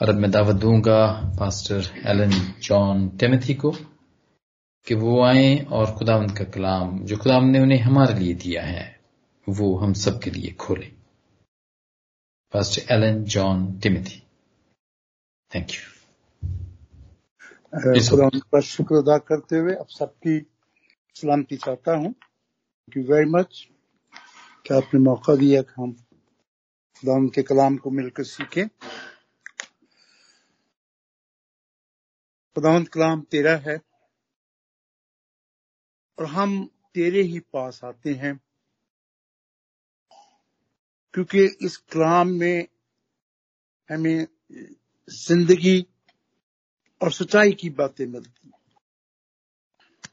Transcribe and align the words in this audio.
और 0.00 0.08
अब 0.08 0.14
मैं 0.14 0.30
दावत 0.30 0.56
दूँगा 0.56 1.00
पास्टर 1.38 1.88
एलन 2.06 2.30
जॉन 2.62 3.08
टेमिथी 3.20 3.54
को 3.54 3.70
कि 4.86 4.94
वो 4.94 5.22
आए 5.22 5.56
और 5.70 5.90
खुदावंद 5.96 6.30
का 6.38 6.44
कलाम 6.44 6.98
जो 7.04 7.16
खुदाम 7.16 7.44
ने 7.44 7.60
उन्हें 7.60 7.78
हमारे 7.78 8.14
लिए 8.14 8.34
दिया 8.34 8.62
है 8.62 9.00
वो 9.46 9.76
हम 9.76 9.92
सबके 9.92 10.30
लिए 10.30 10.52
खोले। 10.52 10.86
Pastor 12.52 12.94
Alan 12.94 13.22
John 13.24 13.66
Timothy. 13.80 14.22
Thank 15.50 15.70
you 15.70 15.84
खुदा 18.08 18.28
का 18.52 18.60
शुक्र 18.60 18.94
अदा 18.94 19.18
करते 19.18 19.56
हुए 19.56 19.74
अब 19.74 19.86
सबकी 19.88 20.38
सलामती 21.16 21.56
चाहता 21.56 21.96
हूँ। 21.96 22.12
थैंक 22.12 22.96
यू 22.96 23.02
वेरी 23.12 23.30
मच 23.30 23.66
कि 24.66 24.74
आपने 24.74 25.00
मौका 25.00 25.36
दिया 25.36 25.62
कि 25.62 25.82
हम 25.82 25.92
खुदा 25.92 27.18
के 27.34 27.42
कलाम 27.42 27.76
को 27.76 27.90
मिलकर 27.90 28.24
सीखें। 28.24 28.66
खुदावंत 32.56 32.88
कलाम 32.88 33.20
तेरा 33.30 33.56
है 33.56 33.76
और 36.18 36.26
हम 36.26 36.64
तेरे 36.94 37.22
ही 37.22 37.38
पास 37.52 37.80
आते 37.84 38.14
हैं। 38.14 38.36
क्योंकि 41.14 41.44
इस 41.62 41.76
कलाम 41.92 42.28
में 42.28 42.66
हमें 43.88 44.26
ज़िंदगी 45.08 45.80
और 47.00 47.12
सच्चाई 47.12 47.52
की 47.52 47.70
बातें 47.70 48.06
मिलती 48.06 48.52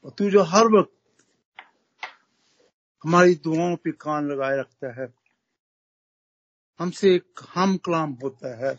और 0.04 0.10
तू 0.10 0.30
जो 0.30 0.42
हर 0.44 0.66
वक्त 0.66 0.94
हमारी 3.04 3.34
दुआओं 3.34 3.76
पे 3.76 3.90
कान 3.92 4.28
लगाए 4.28 4.58
रखता 4.58 5.00
है, 5.00 5.06
हमसे 6.80 7.14
एक 7.14 7.40
हम 7.54 7.76
कलाम 7.76 8.12
होता 8.22 8.56
है 8.58 8.74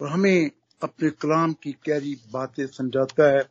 और 0.00 0.08
हमें 0.08 0.50
अपने 0.82 1.10
कलाम 1.12 1.52
की 1.52 1.72
गहरी 1.88 2.14
बातें 2.32 2.66
समझाता 2.66 3.30
है। 3.30 3.42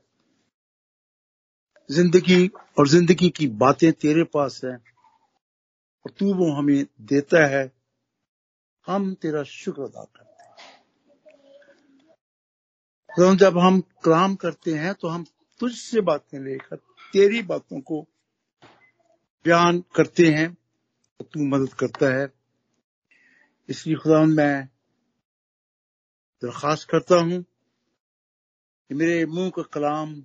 ज़िंदगी 1.90 2.48
और 2.80 2.88
ज़िंदगी 2.88 3.30
की 3.30 3.48
बातें 3.58 3.92
तेरे 3.94 4.24
पास 4.24 4.62
है 4.66 4.74
और 4.74 6.12
तू 6.12 6.34
वो 6.34 6.52
हमें 6.52 6.86
देता 7.02 7.46
है। 7.48 7.72
हम 8.88 9.14
तेरा 9.14 9.44
शुक्र 9.44 9.82
अदा 9.82 10.04
करते 10.06 10.44
हैं। 10.44 10.56
तो 13.10 13.36
जब 13.36 13.58
हम 13.58 13.80
कलाम 14.04 14.36
करते 14.36 14.74
हैं 14.74 14.94
तो 14.94 15.08
हम 15.08 15.26
तुझसे 15.60 16.02
बातें 16.02 16.40
लेकर 16.40 16.76
तेरी 17.14 17.42
बातों 17.42 17.80
को 17.82 18.02
बयान 19.46 19.84
करते 19.96 20.28
हैं। 20.28 20.54
तो 20.54 21.26
तू 21.26 21.46
मदद 21.48 21.74
करता 21.74 22.14
है। 22.14 22.28
इसलिए 23.70 23.96
खुदा 23.96 24.24
मैं 24.24 24.68
दरखास्त 26.44 26.90
करता 26.90 27.16
हूँ 27.16 27.44
कि 28.90 28.94
मेरे 28.94 29.26
मुँह 29.26 29.50
का 29.50 29.62
कलाम 29.62 30.24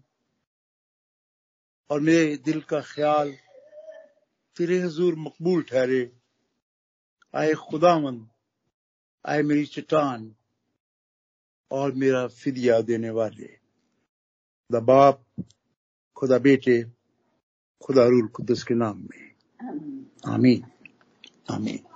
और 1.91 2.01
मेरे 2.01 2.37
दिल 2.37 2.61
का 2.61 2.81
ख्याल 2.81 3.33
तेरे 4.57 4.79
हजूर 4.79 5.15
मकबूल 5.15 5.63
ठहरे। 5.63 6.13
आए 7.35 7.53
खुदावन 7.53 8.29
आए 9.27 9.43
मेरी 9.43 9.65
चट्टान 9.67 10.35
और 11.71 11.93
मेरा 11.93 12.27
फिदिया 12.27 12.81
देने 12.81 13.11
वाले। 13.11 13.47
खुदा 13.47 14.81
बाप 14.81 15.25
खुदा 16.17 16.39
बेटे 16.39 16.83
खुदा 17.83 18.05
रूल 18.05 18.27
कुदस 18.29 18.63
के 18.63 18.75
नाम 18.75 18.99
में। 18.99 19.33
आमीन। 20.29 20.65
आमीन। 21.51 21.92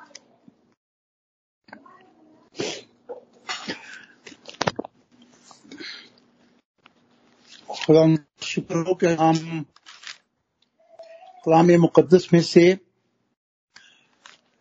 खुदा 7.87 8.05
शुक्र 8.43 8.79
हो 8.79 8.95
कि 8.95 9.07
हम 9.07 9.37
कलाम 11.47 11.71
मुकदस 11.81 12.29
में 12.33 12.41
से 12.43 12.65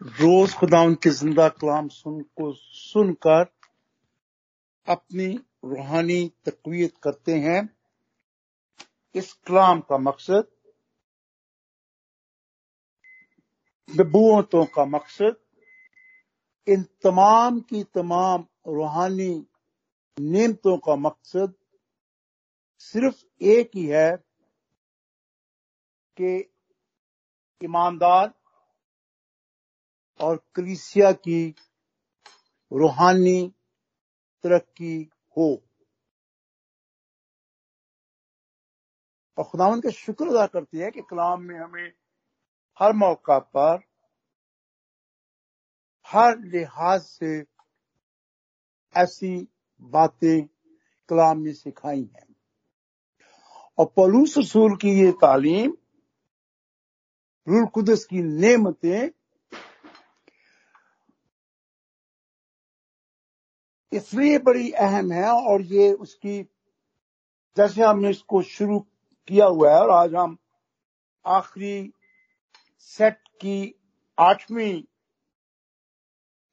रोज 0.01 0.53
खुदा 0.53 0.81
उनके 0.81 1.09
ज़िंदा 1.09 1.47
कलाम 1.49 1.87
सुन, 1.87 2.21
को 2.21 2.53
सुनकर 2.53 3.45
अपनी 4.87 5.27
रूहानी 5.65 6.31
तकवीत 6.45 6.93
करते 7.03 7.39
हैं। 7.39 7.69
इस 9.15 9.33
कलाम 9.47 9.79
का 9.79 9.97
मकसद 9.97 10.47
नबूतों 13.89 14.65
का 14.65 14.85
मकसद 14.85 15.35
इन 16.67 16.83
तमाम 17.03 17.59
की 17.59 17.83
तमाम 17.83 18.45
रूहानी 18.67 19.33
नियमतों 20.17 20.77
का 20.77 20.95
मकसद 20.95 21.53
सिर्फ़ 22.77 23.23
एक 23.41 23.71
ही 23.75 23.85
है 23.85 24.11
कि 26.21 26.53
ईमानदार 27.63 28.33
और 30.19 30.45
कलिसिया 30.55 31.11
की 31.11 31.55
रूहानी 32.73 33.53
तरक्की 34.43 35.09
हो। 35.37 35.63
और 39.37 39.43
खुदावन 39.43 39.81
का 39.81 39.89
शुक्र 39.89 40.27
अदा 40.27 40.47
करती 40.47 40.77
है 40.77 40.91
कि 40.91 41.01
कलाम 41.01 41.41
में 41.41 41.59
हमें 41.59 41.93
हर 42.79 42.93
मौका 42.93 43.39
पर, 43.39 43.79
हर 46.07 46.39
लिहाज 46.39 47.01
से 47.01 47.45
ऐसी 48.95 49.47
बातें 49.81 50.47
कलाम 51.09 51.39
में 51.39 51.53
सिखाई 51.53 52.09
हैं। 52.15 52.24
और 53.77 53.85
पलूस 53.97 54.37
रसूल 54.37 54.75
की 54.81 54.91
ये 54.99 55.11
तालीम 55.21 55.73
रूल 57.47 57.65
कुदस 57.73 58.03
की 58.05 58.21
नेमतें 58.21 59.09
इसलिए 63.91 64.37
बड़ी 64.39 64.69
अहम 64.85 65.11
है 65.11 65.31
और 65.31 65.61
ये 65.63 65.91
उसकी 65.95 66.41
जैसे 67.57 67.81
हमने 67.83 68.09
इसको 68.09 68.41
शुरू 68.45 68.79
किया 69.27 69.45
हुआ 69.47 69.71
है 69.73 69.79
और 69.81 69.91
आज 69.91 70.15
हम 70.15 70.37
आखिरी 71.25 71.75
सेट 72.81 73.17
की 73.41 73.59
आठवीं 74.17 74.83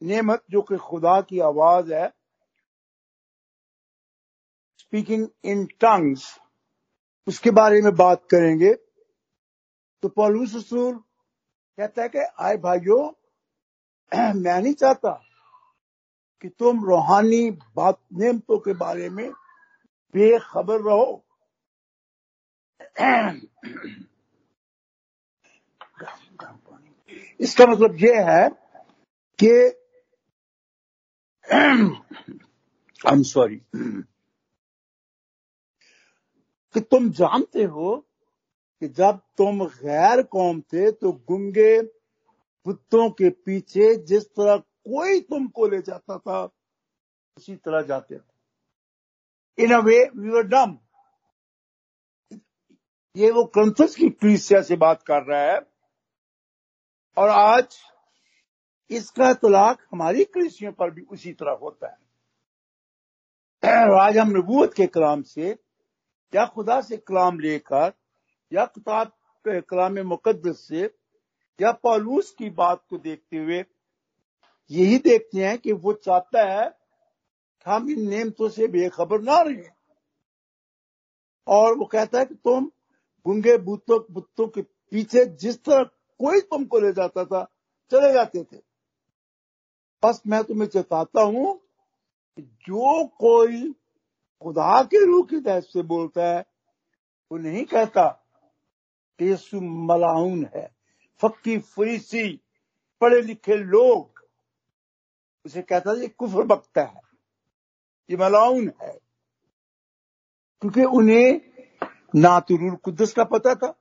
नेमत 0.02 0.42
जो 0.50 0.62
कि 0.62 0.76
खुदा 0.80 1.20
की 1.20 1.40
आवाज़ 1.40 1.92
है 1.94 2.08
स्पीकिंग 4.78 5.26
इन 5.44 5.64
टंग्स 5.80 6.24
उसके 7.26 7.50
बारे 7.50 7.82
में 7.82 7.94
बात 7.94 8.22
करेंगे 8.30 8.74
तो 10.02 10.08
पॉलूस 10.08 10.54
रसूल 10.54 10.94
कहता 11.78 12.02
है 12.02 12.08
कि, 12.08 12.18
आए 12.18 12.56
भाइयों, 12.56 13.10
मैं 14.40 14.62
नहीं 14.62 14.74
चाहता 14.74 15.22
कि 16.42 16.48
तुम 16.48 16.84
रूहानी 16.84 17.50
बात, 17.50 18.00
नियमतों 18.12 18.58
के 18.58 18.72
बारे 18.72 19.10
में 19.10 19.30
बेखबर 20.14 20.80
रहो। 20.80 21.24
इसका 27.40 27.66
मतलब 27.66 27.96
यह 27.96 28.30
है 28.30 28.48
कि 29.42 29.52
आई 33.06 33.12
एम 33.12 33.22
सॉरी 33.22 33.62
कि 36.74 36.80
तुम 36.80 37.10
जानते 37.10 37.62
हो 37.62 37.96
कि 38.80 38.88
जब 38.88 39.18
तुम 39.36 39.64
गैर 39.64 40.22
कौम 40.22 40.60
थे 40.60 40.90
तो 40.92 41.12
गुंगे 41.12 41.82
बुतों 42.66 43.10
के 43.10 43.30
पीछे 43.30 43.94
जिस 43.96 44.24
तरह 44.26 44.56
कोई 44.56 45.20
तुमको 45.20 45.66
ले 45.68 45.82
जाता 45.82 46.18
था, 46.18 46.44
उसी 47.36 47.56
तरह 47.56 47.82
जाते 47.82 48.18
थे। 48.18 49.64
इन 49.64 49.74
अ 49.74 49.78
वे 49.78 50.10
वी 50.16 50.28
वर 50.28 50.42
डम 50.42 50.78
ये 53.16 53.30
वो 53.30 53.44
कंथस 53.44 53.94
की 53.94 54.10
क्रीसिया 54.10 54.62
से 54.62 54.76
बात 54.76 55.02
कर 55.02 55.22
रहा 55.22 55.40
है। 55.40 55.60
और 57.16 57.28
आज 57.28 57.76
इसका 58.90 59.32
तलाक 59.34 59.86
हमारी 59.92 60.24
कृषियों 60.24 60.72
पर 60.72 60.90
भी 60.90 61.02
उसी 61.02 61.32
तरह 61.32 61.52
होता 61.52 61.86
है। 61.86 61.98
आज 64.00 64.18
हम 64.18 64.28
नबूत 64.28 64.74
के 64.74 64.86
कलाम 64.86 65.22
से 65.22 65.58
या 66.32 66.44
खुदा 66.46 66.80
से 66.80 66.96
कलाम 66.96 67.38
लेकर, 67.40 67.92
या 68.52 68.64
किताब 68.64 69.12
कलाम 69.44 69.98
मुकदस 69.98 70.64
से, 70.68 70.82
या 71.58 71.72
पॉलूस 71.72 72.30
की 72.30 72.50
बात 72.50 72.84
को 72.90 72.98
देखते 72.98 73.36
हुए, 73.36 73.64
यही 74.70 74.98
देखते 74.98 75.44
हैं 75.44 75.58
कि 75.58 75.72
वो 75.72 75.92
चाहता 75.92 76.44
है 76.50 76.70
हम 77.66 77.90
इन 77.90 78.08
नेमतों 78.08 78.48
से 78.48 78.66
बेखबर 78.68 79.20
ना 79.20 79.40
रहे। 79.40 79.68
और 81.46 81.76
वो 81.78 81.84
कहता 81.84 82.18
है 82.18 82.24
कि 82.24 82.34
तुम 82.34 82.70
गुंगे 83.26 83.56
बुतों 83.58 83.98
बुतों 84.10 84.46
के 84.48 84.62
पीछे 84.62 85.24
जिस 85.36 85.62
तरह 85.64 85.82
कोई 86.20 86.40
तुमको 86.40 86.78
ले 86.78 86.92
जाता 86.92 87.24
था, 87.24 87.42
चले 87.92 88.12
जाते 88.12 88.42
थे। 88.42 88.56
बस 90.02 90.22
मैं 90.26 90.42
तुम्हें 90.44 90.68
चेताता 90.68 91.22
हूँ 91.22 91.60
जो 92.38 93.04
कोई 93.20 93.74
खुदा 94.42 94.82
के 94.82 95.04
रूह 95.06 95.24
की 95.26 95.40
तहत 95.40 95.64
से 95.64 95.82
बोलता 95.82 96.26
है, 96.26 96.44
वो 97.30 97.38
नहीं 97.38 97.64
कहता 97.64 98.08
कि 99.20 99.24
यीशु 99.24 99.60
मलाउन 99.60 100.44
है। 100.56 100.66
फक्की 101.22 101.58
फरीसी 101.58 102.40
पढ़े 103.00 103.20
लिखे 103.22 103.56
लोग, 103.56 104.24
उसे 105.46 105.62
कहता 105.62 105.92
ये 105.92 106.08
कुफर 106.08 106.46
बकता 106.46 106.82
है, 106.82 107.00
ये 108.10 108.16
मलाउन 108.16 108.72
है। 108.82 108.92
क्योंकि 110.62 110.84
उन्हें 110.84 111.40
ना 112.14 112.38
तो 112.40 112.56
रूल 112.56 112.74
कुदस 112.76 113.12
का 113.12 113.24
पता 113.24 113.54
था, 113.54 113.74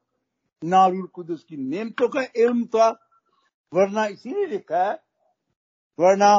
ना 0.64 0.86
रूल 0.88 1.08
कुदस 1.08 1.44
की 1.44 1.58
नियमतों 1.58 2.08
का 2.10 2.22
इल्म 2.36 2.66
था, 2.66 2.90
वरना 3.74 4.06
इसीलिए 4.06 4.46
लिखा 4.46 4.84
है, 4.90 4.94
वरना 6.00 6.36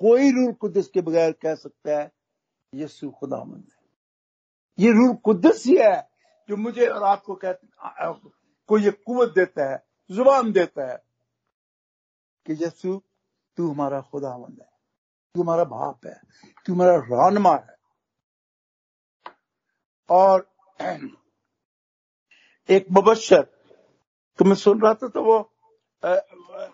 कोई 0.00 0.30
रूल 0.30 0.52
कुदस 0.52 0.88
के 0.94 1.00
बगैर 1.00 1.32
कह 1.32 1.54
सकता 1.54 2.00
है 2.00 2.19
यीशु 2.74 3.10
खुदामंद 3.10 3.64
है। 3.72 3.78
ये 4.78 4.92
रूल 4.92 5.14
कुदस 5.16 5.62
ही 5.66 5.76
है 5.76 6.10
जो 6.48 6.56
मुझे 6.56 6.86
और 6.86 7.02
आपको 7.02 7.34
कहते 7.34 7.66
को 8.68 8.78
ये 8.78 8.90
कुवत 8.90 9.28
देता 9.28 9.70
है, 9.70 9.84
ज़ुबान 10.10 10.52
देता 10.52 10.90
है 10.90 10.96
कि 12.46 12.52
यीशु, 12.52 13.02
तू 13.56 13.70
हमारा 13.70 14.00
खुदा 14.00 14.30
खुदामंद 14.30 14.60
है। 14.60 14.68
तू 15.34 15.42
हमारा 15.42 15.64
बाप 15.64 16.06
है। 16.06 16.20
तू 16.66 16.74
हमारा 16.74 16.96
रानमा 16.96 17.54
है। 17.54 17.76
और 20.10 20.50
एक 22.68 22.86
मुबशर 22.92 23.42
तो 24.38 24.44
मैं 24.44 24.54
सुन 24.54 24.80
रहा 24.80 24.94
था 24.94 25.08
तो 25.08 25.22
वो 25.22 25.38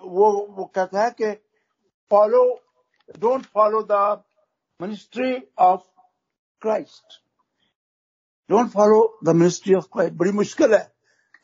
वो 0.02 0.46
वो 0.46 0.64
कहता 0.64 1.04
है 1.04 1.10
कि 1.10 1.32
follow, 2.10 2.60
don't 3.18 3.46
follow 3.46 3.82
the 3.82 4.24
ministry 4.80 5.48
of 5.58 5.82
Christ 6.60 7.22
don't 8.50 8.70
follow 8.70 9.18
the 9.24 9.28
ministry 9.28 9.74
of 9.74 9.84
Christ 9.92 10.14
बड़ी 10.14 10.32
मुश्किल 10.32 10.74
है 10.74 10.94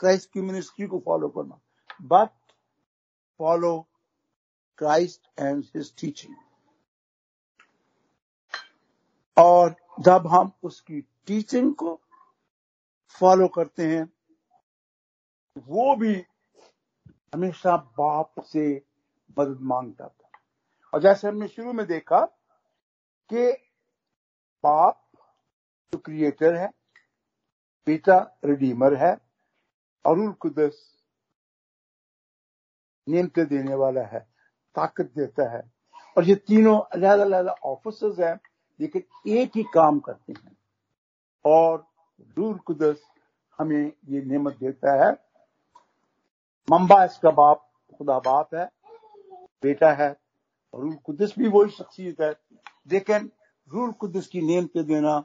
क्राइस्ट 0.00 0.32
की 0.32 0.40
मिनिस्ट्री 0.40 0.86
को 0.86 0.98
फॉलो 0.98 1.28
करना। 1.28 1.60
But 2.02 2.30
follow 3.38 3.88
Christ 4.78 5.26
and 5.38 5.64
his 5.64 5.96
teaching 5.96 6.34
और 9.36 9.74
जब 10.00 10.26
हम 10.26 10.52
उसकी 10.62 11.00
टीचिंग 11.00 11.74
को 11.74 12.00
फॉलो 13.08 13.48
करते 13.48 13.86
हैं, 13.86 14.12
वो 15.58 15.96
भी 15.96 16.14
हमेशा 17.34 17.76
बाप 17.76 18.34
से 18.40 18.86
मदद 19.38 19.58
माँगता 19.60 20.08
था। 20.08 20.30
और 20.94 21.02
जैसे 21.02 21.28
हमने 21.28 21.48
शुरू 21.48 21.72
में 21.72 21.86
देखा 21.86 22.38
कि 23.32 23.52
बाप 24.64 25.02
जो 25.92 25.98
क्रिएटर 25.98 26.54
है, 26.54 26.70
पिता 27.86 28.38
रिडीमर 28.44 28.94
है 28.94 29.18
और 30.06 30.32
कुदस 30.32 30.98
नियमते 33.08 33.44
देने 33.44 33.74
वाला 33.74 34.02
है, 34.02 34.20
ताकत 34.74 35.04
देता 35.04 35.50
है। 35.50 35.72
और 36.16 36.24
ये 36.24 36.34
तीनों 36.34 36.80
अलग 36.80 37.18
अलग 37.18 37.46
ऑफिसर्स 37.46 38.18
हैं, 38.18 38.40
लेकिन 38.80 39.02
एक 39.26 39.52
ही 39.56 39.62
काम 39.62 40.00
करते 40.00 40.32
हैं। 40.32 40.56
और 41.44 41.86
दूर 42.20 42.58
कुदस 42.58 43.02
हमें 43.58 43.92
ये 44.08 44.22
नेमत 44.22 44.56
देता 44.56 45.06
है, 45.06 45.12
मम्बा 46.70 47.04
इसका 47.04 47.30
बाप, 47.30 47.70
खुदा 47.98 48.18
बाप 48.18 48.54
है, 48.54 48.70
बेटा 49.62 49.92
है 49.92 50.16
रूल 50.74 50.94
कुदस 50.94 51.34
भी 51.38 51.48
वही 51.48 51.70
शख्सियत 51.70 52.20
है। 52.20 52.34
लेकिन 52.86 53.30
रूल 53.68 53.92
कुदस 54.00 54.26
की 54.26 54.40
नेम 54.42 54.66
पे 54.66 54.82
देना 54.84 55.16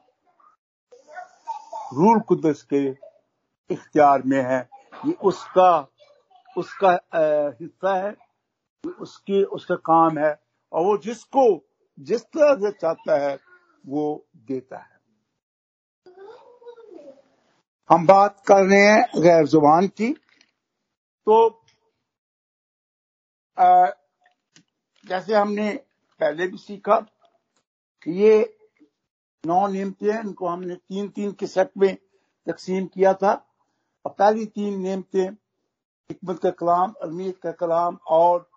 रूल 1.93 2.19
कुदस 2.27 2.61
के 2.73 2.87
इख्तियार 3.69 4.21
में 4.25 4.41
है। 4.43 4.59
ये 5.05 5.13
उसका 5.23 5.71
उसका 6.55 6.91
हिस्सा 7.61 7.95
है 7.97 8.15
उसके 9.01 9.43
उसका 9.55 9.75
काम 9.75 10.17
है 10.19 10.31
और 10.71 10.85
वो 10.85 10.97
जिसको 10.97 11.43
जिस 11.97 12.21
तरह 12.25 12.53
से 12.59 12.71
चाहता 12.71 13.17
है 13.19 13.35
वो 13.83 14.05
देता 14.47 14.77
है। 14.77 14.95
हम 17.89 18.05
बात 18.07 18.43
कर 18.47 18.63
रहे 18.63 18.79
हैं 18.81 19.21
गैर 19.23 19.45
ज़ुबान 19.47 19.87
की 19.89 20.11
तो 21.27 21.37
आ, 23.57 23.87
जैसे 25.05 25.35
हमने 25.35 25.71
पहले 26.21 26.47
भी 26.47 26.57
सीखा 26.57 26.95
ये 28.07 28.57
नौ 29.45 29.67
नियमते 29.67 30.11
हैं, 30.11 30.21
इनको 30.21 30.47
हमने 30.47 30.75
तीन 30.75 31.09
तीन 31.09 31.31
के 31.31 31.47
सेट 31.47 31.71
में 31.77 31.95
तकसीम 32.47 32.85
किया 32.85 33.13
था। 33.13 33.33
और 34.05 34.11
पहली 34.19 34.45
तीन 34.45 34.79
नियमते 34.81 35.19
हमत 35.19 36.39
का 36.43 36.49
कलाम 36.49 36.93
अलमीत 37.01 37.37
का 37.37 37.51
कलाम 37.51 37.97
और 38.07 38.49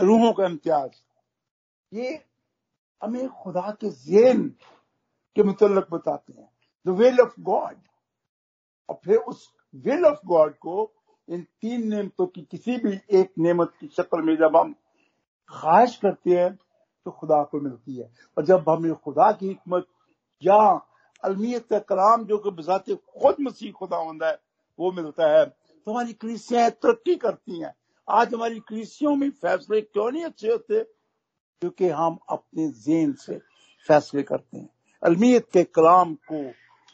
रूहों 0.00 0.32
का 0.32 0.46
इम्तियाज़। 0.46 1.02
ये 1.92 2.24
हमें 3.02 3.28
खुदा 3.28 3.70
के 3.80 3.90
जेन 3.90 4.48
के 5.36 5.42
मुतलक 5.42 5.86
बताते 5.90 6.32
हैं। 6.32 6.50
द 6.86 6.90
विल 6.98 7.20
ऑफ़ 7.20 7.40
गॉड 7.40 7.76
और 8.88 9.00
फिर 9.04 9.16
उस 9.16 9.52
विल 9.74 10.04
ऑफ़ 10.04 10.26
गॉड 10.26 10.54
को 10.54 10.92
इन 11.28 11.42
तीन 11.42 11.88
नेमतों 11.88 12.26
की 12.26 12.42
किसी 12.50 12.76
भी 12.76 12.98
एक 13.18 13.32
नेमत 13.38 13.72
की 13.80 13.86
शक्ल 13.86 14.22
में 14.22 14.36
जब 14.36 14.56
हम 14.56 14.74
ख्वाहिश 15.50 15.96
करते 15.96 16.30
हैं 16.30 16.54
तो 17.06 17.10
खुदा 17.10 17.42
को 17.42 17.60
मिलती 17.60 17.96
है। 17.96 18.10
और 18.38 18.44
जब 18.44 18.68
हमें 18.68 18.94
खुदा 18.94 19.30
की 19.32 19.50
हमत 19.52 19.86
या 20.42 20.56
अलमियत 21.24 21.66
का 21.70 21.78
कलाम 21.78 22.24
जो 22.24 22.38
कि 22.38 22.50
बजाते 22.50 22.94
खुद 22.94 23.36
मसीह 23.40 23.72
खुदा 23.72 23.96
होता 23.96 24.28
है, 24.28 24.38
वो 24.78 24.92
मिलता 24.92 25.38
है 25.38 25.44
तो 25.46 25.90
हमारी 25.90 26.12
कृषियाँ 26.12 26.70
तरक्की 26.70 27.14
करती 27.16 27.60
हैं। 27.60 27.74
आज 28.08 28.34
हमारी 28.34 28.60
कृषियों 28.60 29.14
में 29.16 29.30
फैसले 29.30 29.80
क्यों 29.80 30.10
नहीं 30.10 30.24
अच्छे 30.24 30.48
होते? 30.48 30.82
क्योंकि 31.62 31.88
हम 31.88 32.18
अपने 32.28 32.68
जेन 32.68 33.12
से 33.12 33.38
फैसले 33.88 34.22
करते 34.22 34.58
हैं। 34.58 34.68
अलमियत 35.02 35.48
के 35.52 35.62
कलाम 35.64 36.14
को 36.14 36.42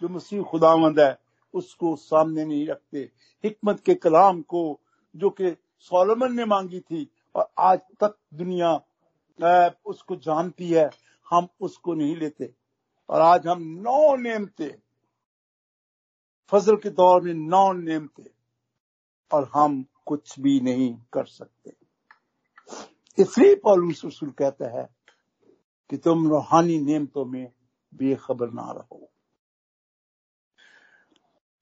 जो 0.02 0.08
मसीह 0.08 0.42
खुदावंद 0.42 1.00
है, 1.00 1.18
उसको 1.54 1.94
सामने 1.96 2.44
नहीं 2.44 2.66
रखते। 2.66 2.98
हिकमत 3.44 3.80
के 3.80 3.94
कलाम 3.94 4.40
को 4.42 4.80
जो 5.16 5.30
कि 5.30 5.56
सोलमन 5.78 6.32
ने 6.32 6.44
मांगी 6.44 6.80
थी 6.80 7.04
और 7.34 7.52
आज 7.58 7.78
तक 7.78 8.18
दुनिया 8.34 8.80
उसको 9.86 10.16
जानती 10.16 10.70
है, 10.70 10.90
हम 11.30 11.48
उसको 11.60 11.94
नहीं 11.94 12.16
लेते। 12.16 12.54
और 13.08 13.20
आज 13.20 13.46
हम 13.46 13.62
नौ 13.62 14.16
नेमते। 14.16 14.78
फजल 16.48 16.76
के 16.76 16.90
दौर 16.90 17.22
में 17.22 17.34
नौ 17.34 17.72
नेमते। 17.72 18.34
और 19.32 19.50
हम 19.54 19.84
कुछ 20.06 20.40
भी 20.40 20.60
नहीं 20.60 20.96
कर 21.12 21.24
सकते। 21.24 21.76
इसलिए 23.18 23.54
पॉलूस 23.54 24.04
रसूल 24.04 24.30
कहता 24.30 24.80
है 24.80 24.96
कि 25.90 25.96
तुम 25.96 26.28
रूहानी 26.28 26.78
नियमतों 26.78 27.24
में 27.24 27.52
बेखबर 27.94 28.50
ना 28.50 28.72
रहो। 28.72 29.10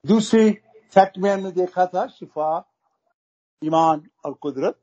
दूसरी 0.07 0.51
फैक्ट 0.95 1.19
में 1.19 1.31
हमने 1.31 1.51
देखा 1.51 1.87
था, 1.87 2.07
शिफा, 2.07 2.73
ईमान 3.65 4.11
और 4.25 4.35
कुदरत। 4.35 4.79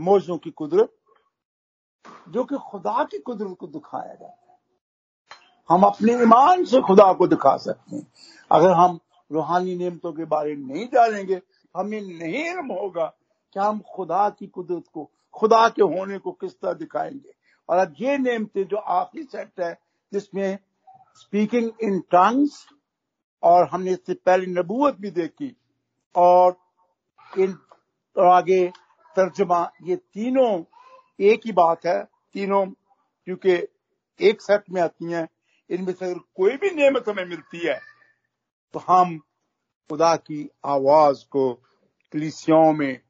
मौजों 0.00 0.38
की 0.38 0.50
कुदरत, 0.50 0.92
जो 2.28 2.44
कि 2.44 2.56
खुदा 2.70 3.04
की 3.04 3.18
कुदरत 3.18 3.56
को 3.60 3.66
दिखाया 3.66 4.14
जाता 4.14 4.52
है। 4.52 4.58
हम 5.68 5.82
अपने 5.82 6.12
ईमान 6.12 6.64
से 6.64 6.80
खुदा 6.80 7.12
को 7.12 7.26
दिखा 7.26 7.56
सकते 7.56 7.96
हैं। 7.96 8.12
अगर 8.52 8.70
हम 8.70 8.98
रूहानी 9.32 9.76
नियमतों 9.76 10.12
के 10.12 10.24
बारे 10.24 10.56
में 10.56 10.74
नहीं 10.74 10.86
जानेंगे, 10.86 11.40
हमें 11.76 12.00
नहीं 12.00 12.50
इल्म 12.50 12.72
होगा 12.72 13.06
कि 13.54 13.60
हम 13.60 13.80
खुदा 13.94 14.30
की 14.30 14.46
कुदरत 14.46 14.84
को, 14.92 15.10
खुदा 15.34 15.68
के 15.68 15.82
होने 15.82 16.18
को 16.18 16.32
किस 16.32 16.60
तरह 16.60 16.72
दिखाएँगे। 16.72 17.34
और 17.68 17.78
अब 17.78 17.94
ये 18.00 18.18
नियमते 18.18 18.64
जो 18.64 18.76
आखिरी 18.76 19.24
सेट 19.24 19.60
है, 19.60 19.80
जिसमें 20.12 20.58
स्पीकिंग 21.14 21.70
इन 21.82 22.00
टंग्स 22.00 22.66
और 23.42 23.68
हमने 23.68 23.90
इससे 23.90 24.14
पहले 24.14 24.46
नबूत 24.46 24.96
भी 24.96 25.10
देखी, 25.10 25.56
और 26.16 26.56
इन, 27.38 27.58
और 28.16 28.26
आगे 28.26 28.72
तर्जमा, 29.16 29.70
ये 29.82 29.96
तीनों 29.96 30.62
एक 31.18 31.40
ही 31.46 31.52
बात 31.52 31.86
है, 31.86 32.02
तीनों, 32.04 32.66
क्योंकि 33.26 33.52
एक 34.20 34.42
सेट 34.42 34.64
में 34.70 34.80
आती 34.82 35.12
हैं, 35.12 35.28
इनमें 35.70 35.92
से 35.92 36.04
अगर 36.04 36.18
कोई 36.36 36.56
भी 36.56 36.70
नियमत 36.70 37.08
हमें 37.08 37.24
मिलती 37.24 37.66
है 37.66 37.78
तो 38.74 38.78
हम 38.78 39.18
खुदा 39.90 40.14
की 40.16 40.48
आवाज़ 40.64 41.24
को 41.30 41.52
कलिसियों 42.12 42.72
में, 42.72 43.00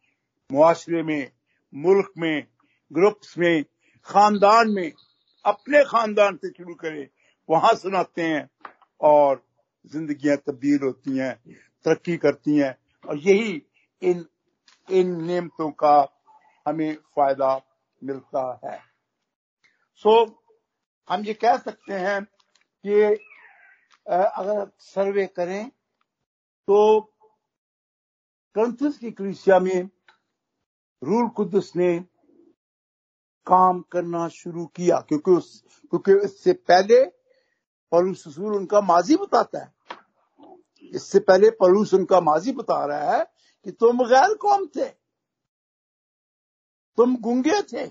मुआशरे 0.51 1.03
में, 1.03 1.31
मुल्क 1.75 2.13
में, 2.19 2.47
ग्रुप्स 2.93 3.39
में, 3.39 3.65
खानदान 4.07 4.71
में, 4.71 4.93
अपने 5.45 5.83
खानदान 5.85 6.37
से 6.37 6.49
शुरू 6.49 6.75
करें, 6.75 7.07
वहाँ 7.49 7.75
सुनाते 7.75 8.23
हैं 8.23 8.49
और 9.01 9.43
जिंदगियाँ 9.87 10.37
तब्दील 10.37 10.79
होती 10.83 11.19
हैं, 11.19 11.35
तरक्की 11.85 12.17
करती 12.17 12.57
हैं, 12.59 12.77
और 13.09 13.19
यही 13.19 13.63
इन 14.03 14.25
इन 14.93 15.15
नियमतों 15.25 15.71
का 15.71 15.97
हमें 16.67 16.95
फ़ायदा 17.17 17.61
मिलता 18.03 18.61
है। 18.65 18.79
सो 20.05 20.25
so, 20.25 20.33
हम 21.09 21.25
ये 21.25 21.35
कह 21.35 21.57
सकते 21.57 21.95
हैं 21.95 22.23
कि 22.25 23.03
अगर 24.07 24.71
सर्वे 24.81 25.27
करें 25.27 25.69
तो 26.69 27.01
कंथस 28.57 28.99
की 28.99 29.11
कलिसिया 29.11 29.59
में 29.61 29.89
रूल 31.03 31.29
कुदस 31.29 31.73
ने 31.77 31.99
काम 33.47 33.81
करना 33.93 34.27
शुरू 34.29 34.67
किया 34.67 35.01
क्योंकि 35.01 35.31
उस 35.31 35.63
क्योंकि 35.93 36.13
इससे 36.25 36.53
पहले 36.53 37.05
पलूस 37.93 38.27
उनका 38.39 38.81
माजी 38.81 39.17
बताता 39.17 39.59
है। 39.59 39.73
इससे 40.93 41.19
पहले 41.21 41.51
पलूस 41.51 41.95
उनका 41.95 42.21
माजी 42.21 42.53
बता 42.53 42.85
रहा 42.87 43.17
है 43.17 43.32
कि 43.65 43.73
तुम 43.73 43.99
गैर 43.99 44.35
कौम 44.35 44.67
थे। 44.67 44.89
तुम 46.97 47.17
गुंगे 47.17 47.63
थे। 47.63 47.85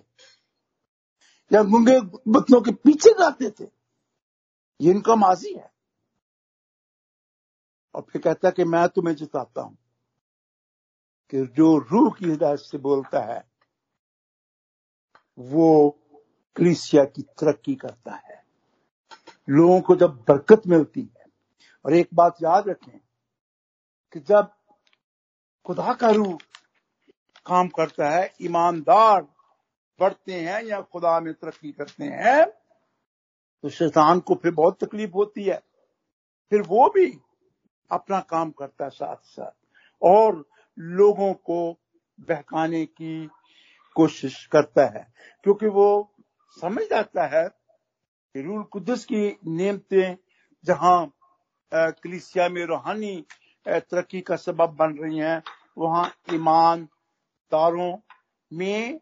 या 1.54 1.64
गुंगे 1.64 2.00
बच्चों 2.32 2.62
के 2.62 2.72
पीछे 2.72 3.10
जाते 3.10 3.50
थे। 3.50 3.72
ये 4.82 4.92
इनका 4.92 5.16
माजी 5.16 5.54
है। 5.54 5.74
और 7.96 8.02
फिर 8.02 8.22
कहता 8.22 8.48
है 8.48 8.52
कि 8.52 8.64
मैं 8.64 8.90
तुम्हें 8.90 9.16
जिताता 9.16 9.62
हूँ। 9.62 9.78
कि 11.30 11.46
जो 11.46 11.78
रूह 11.78 12.16
की 12.20 12.26
हिदायत 12.26 12.60
से 12.60 12.78
बोलता 12.78 13.34
है, 13.34 13.52
वो 15.40 16.00
क्रिसिया 16.56 17.06
की 17.06 17.22
तरक्की 17.22 17.76
करता 17.76 18.16
है। 18.16 18.46
लोगों 19.50 19.82
को 19.82 19.96
जब 19.96 20.10
बरकत 20.10 20.62
मिलती 20.68 21.02
है। 21.02 21.26
और 21.86 21.94
एक 21.94 22.10
बात 22.14 22.36
याद 22.44 22.68
रखें 22.68 23.00
कि 24.14 24.20
जब 24.20 24.54
खुदा 25.66 25.94
का 25.94 26.10
रूह 26.10 26.38
काम 27.46 27.68
करता 27.68 28.10
है, 28.10 28.30
ईमानदार 28.42 29.22
बढ़ते 30.00 30.34
हैं 30.34 30.64
या 30.64 30.80
खुदा 30.82 31.20
में 31.20 31.34
तरक्की 31.34 31.72
करते 31.72 32.04
हैं 32.06 32.46
तो 33.64 33.70
शैतान 33.70 34.20
को 34.20 34.36
फिर 34.36 34.52
बहुत 34.52 34.78
तकलीफ़ 34.84 35.12
होती 35.12 35.44
है। 35.44 35.60
फिर 36.52 36.62
वो 36.62 36.88
भी 36.90 37.06
अपना 37.92 38.20
काम 38.30 38.52
करता 38.52 38.84
है 38.84 38.90
साथ 38.90 39.16
साथ। 39.24 39.52
और 40.02 40.44
लोगों 40.78 41.34
को 41.34 41.60
बहकाने 42.20 42.86
की 42.86 43.30
कोशिश 43.96 44.46
करता 44.46 44.86
है, 44.98 45.06
क्योंकि 45.44 45.68
वो 45.68 45.88
समझ 46.58 46.84
जाता 46.84 47.26
है 47.36 47.48
कि 47.48 48.42
रूल 48.42 48.64
कुदस 48.64 49.06
की 49.06 49.28
नियमतें 49.48 50.16
जहाँ 50.66 51.14
कलिसिया 51.72 52.48
में 52.50 52.66
रूहानी 52.66 53.16
तरक्की 53.66 54.22
का 54.22 54.36
सबब 54.36 54.76
बन 54.76 54.98
रही 54.98 55.18
हैं। 55.18 55.42
वहाँ 55.78 56.12
ईमानदारों 56.34 57.98
में 58.52 59.00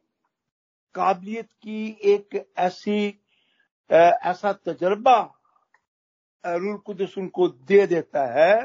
काबिलियत 0.96 1.52
की 1.64 1.98
एक 2.04 2.46
ऐसी 2.58 3.08
ऐसा 3.90 4.54
तजर्बा 4.66 5.20
रूल 6.44 6.78
कुदस 6.78 7.18
उनको 7.18 7.48
दे 7.48 7.86
देता 7.88 8.26
है 8.34 8.56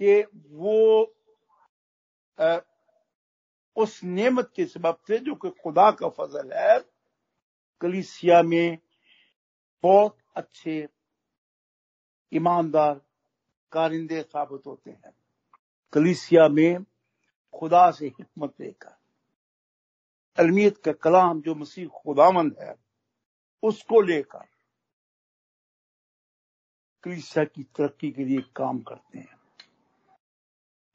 कि 0.00 0.22
वो 0.50 1.02
उस 3.76 4.00
नेमत 4.04 4.52
के 4.56 4.64
सबब 4.66 4.98
से 5.06 5.18
जो 5.18 5.34
कि 5.34 5.50
खुदा 5.62 5.90
का 5.90 6.08
फजल 6.08 6.52
है। 6.52 6.78
कलिसिया 7.80 8.42
में 8.42 8.78
बहुत 9.84 10.16
अच्छे 10.36 10.88
ईमानदार 12.32 13.00
कारिंदे 13.72 14.22
साबित 14.22 14.66
होते 14.66 14.90
हैं। 14.90 15.12
कलिसिया 15.92 16.48
में 16.48 16.84
खुदा 17.54 17.90
से 17.90 18.06
हिकमत 18.06 18.52
लेकर, 18.60 18.96
अलमियत 20.38 20.78
का 20.78 20.92
कलाम 20.94 21.40
जो 21.40 21.54
मसीह 21.54 21.88
खुदामंद 21.94 22.56
है, 22.60 22.74
उसको 23.62 24.00
लेकर 24.00 24.44
कलिसिया 27.04 27.44
की 27.44 27.62
तरक्की 27.76 28.10
के 28.10 28.24
लिए 28.24 28.40
काम 28.56 28.78
करते 28.80 29.18
हैं। 29.18 29.38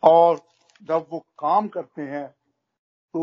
और 0.04 0.42
जब 0.82 1.08
वो 1.10 1.20
काम 1.40 1.68
करते 1.68 2.02
हैं 2.02 2.28
तो 3.14 3.22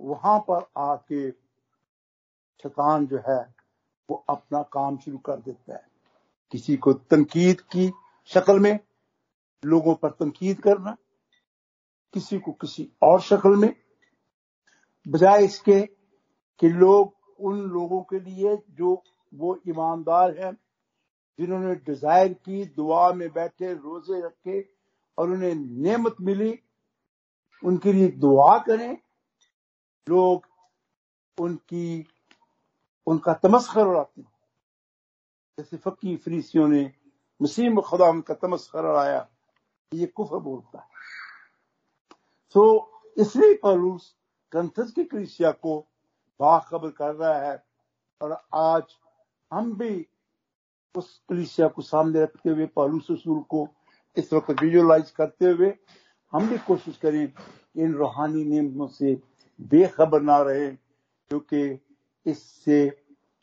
वहाँ 0.00 0.38
पर 0.40 0.66
आके 0.78 1.30
शैतान 1.30 3.06
जो 3.06 3.18
है, 3.18 3.42
वो 4.08 4.24
अपना 4.28 4.62
काम 4.72 4.98
शुरू 4.98 5.18
कर 5.18 5.36
देता 5.36 5.74
है। 5.74 5.86
किसी 6.52 6.76
को 6.76 6.92
तनकीद 6.92 7.60
की 7.72 7.90
शक्ल 8.30 8.58
में 8.58 8.78
लोगों 9.64 9.94
पर 9.94 10.10
तनकीद 10.10 10.60
करना, 10.60 10.96
किसी 12.14 12.38
को 12.38 12.52
किसी 12.52 12.90
और 13.02 13.20
शक्ल 13.20 13.56
में, 13.56 13.74
बजाय 15.08 15.44
इसके 15.44 15.80
कि 16.60 16.68
लोग 16.68 17.14
उन 17.40 17.60
लोगों 17.60 18.02
के 18.02 18.20
लिए 18.20 18.56
जो 18.70 19.02
वो 19.34 19.60
ईमानदार 19.68 20.38
है, 20.38 20.52
जिन्होंने 21.38 21.74
डिज़ायर 21.74 22.32
की, 22.32 22.64
दुआ 22.64 23.12
में 23.12 23.32
बैठे, 23.32 23.72
रोज़े 23.72 24.20
रखे 24.20 24.68
और 25.18 25.30
उन्हें 25.30 25.54
नेमत 25.54 26.16
मिली, 26.20 26.58
उनके 27.64 27.92
लिए 27.92 28.08
दुआ 28.08 28.58
करें, 28.58 28.98
लोग 30.08 30.46
उनकी, 31.40 32.06
उनका 33.06 33.32
तमस्कर 33.32 33.86
उड़ाते 33.86 34.20
हैं। 34.20 34.32
जैसे 35.58 35.76
फकी 35.76 36.16
फरीसियों 36.16 36.68
ने 36.68 36.92
मुसीम 37.40 37.80
खुदा 37.80 38.08
उनका 38.08 38.34
तमस्कर 38.34 38.84
उड़ाया। 38.84 39.28
ये 39.92 40.06
कुफर 40.06 40.38
बोलता 40.38 40.78
है। 40.78 41.00
तो 42.54 42.90
इसलिए 43.16 43.54
पलूस 43.62 44.14
कंथस 44.52 44.90
की 44.92 45.04
कलिसिया 45.04 45.50
को 45.52 45.78
बाखबर 46.40 46.90
कर 46.90 47.14
रहा 47.14 47.38
है 47.40 47.62
और 48.20 48.32
आज 48.54 48.82
हम 49.50 49.72
भी 49.78 50.06
उस 50.94 51.20
कलिसिया 51.28 51.68
को 51.68 51.82
सामने 51.82 52.22
रखते 52.22 52.50
हुए, 52.50 52.66
पलूस 52.66 53.06
रसूल 53.10 53.40
को 53.48 53.68
इस 54.16 54.32
वक्त 54.32 54.62
विजुअलाइज 54.62 55.10
करते 55.10 55.46
हुए 55.46 55.72
हम 56.32 56.48
भी 56.48 56.58
कोशिश 56.66 56.96
करें 56.96 57.32
इन 57.76 57.94
रूहानी 57.94 58.44
नियमों 58.44 58.86
से 58.88 59.14
बेखबर 59.60 60.22
ना 60.22 60.40
रहे, 60.42 60.68
क्योंकि 60.70 61.78
इससे 62.26 62.84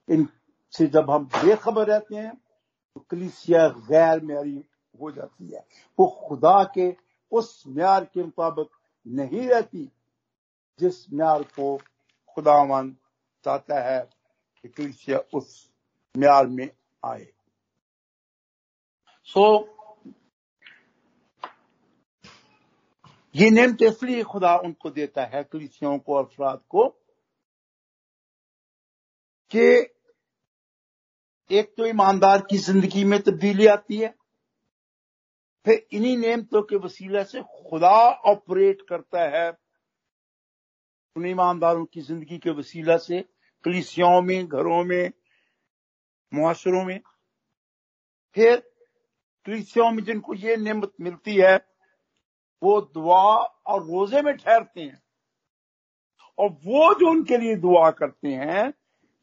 इन 0.08 0.28
से 0.74 0.88
जब 0.88 1.10
हम 1.12 1.26
बेखबर 1.36 1.88
रहते 1.88 2.16
हैं 2.16 2.34
तो 2.96 3.06
कलिसिया 3.12 3.68
गैर 3.90 4.22
म्यारी 4.26 4.64
हो 5.02 5.12
जाती 5.12 5.48
है। 5.48 5.66
वो 6.00 6.08
खुदा 6.28 6.64
के 6.78 6.94
उस 7.32 7.64
म्यार 7.68 8.06
के 8.06 8.24
मुताबिक 8.24 8.70
नहीं 9.08 9.48
रहती 9.48 9.92
जिस 10.80 11.06
म्यार 11.14 11.44
को 11.44 11.76
खुदावन 12.38 12.96
चाहता 13.46 13.82
है 13.82 14.00
कि 14.64 14.70
कलिसिया 14.70 15.20
उस 15.34 15.72
म्यार 16.16 16.48
में 16.48 16.70
आए। 17.04 17.28
सो 19.28 19.58
so, 19.58 19.68
ये 23.36 23.50
नेम 23.50 23.74
तो 23.74 23.86
इसलिए 23.86 24.24
खुदा 24.24 24.56
उनको 24.58 24.90
देता 24.90 25.26
है 25.26 25.44
कलिसियों 25.44 25.98
को 26.00 26.14
अफराद 26.14 26.62
को 26.70 26.88
कि 29.52 29.66
एक 31.50 31.74
तो 31.78 31.86
ईमानदार 31.86 32.42
की 32.42 32.58
ज़िंदगी 32.58 33.04
में 33.04 33.20
तब्दीली 33.22 33.68
आती 33.68 33.98
है 33.98 34.14
फिर 35.66 35.88
इन्हीं 35.92 36.18
नेमतों 36.18 36.62
के 36.62 36.76
वसीला 36.76 37.24
से 37.24 37.42
खुदा 37.42 38.10
ऑपरेट 38.10 38.82
करता 38.90 39.22
है। 39.22 39.58
उन 41.16 41.26
ईमानदारों 41.26 41.86
की 41.86 42.02
ज़िंदगी 42.02 42.38
के 42.38 42.50
वसीला 42.50 42.98
से 42.98 43.26
कलिसियों 43.64 44.22
में, 44.22 44.48
घरों 44.48 44.84
में 44.84 45.12
मुआशरों 46.34 46.86
में। 46.86 47.00
फिर 48.36 48.56
कलिसियों 49.46 49.92
में 49.92 50.04
जिनको 50.04 50.34
ये 50.34 50.58
नेमत 50.58 50.92
मिलती 51.02 51.36
है, 51.36 51.56
वो 52.64 52.82
दुआ 52.82 53.36
और 53.68 53.84
रोज़े 53.84 54.22
में 54.22 54.38
ठहरते 54.38 54.82
हैं। 54.82 55.04
और 56.38 56.50
वो 56.50 56.94
जो 56.94 57.10
उनके 57.10 57.38
लिए 57.38 57.56
दुआ 57.56 57.92
करते 57.92 58.28
हैं, 58.28 58.74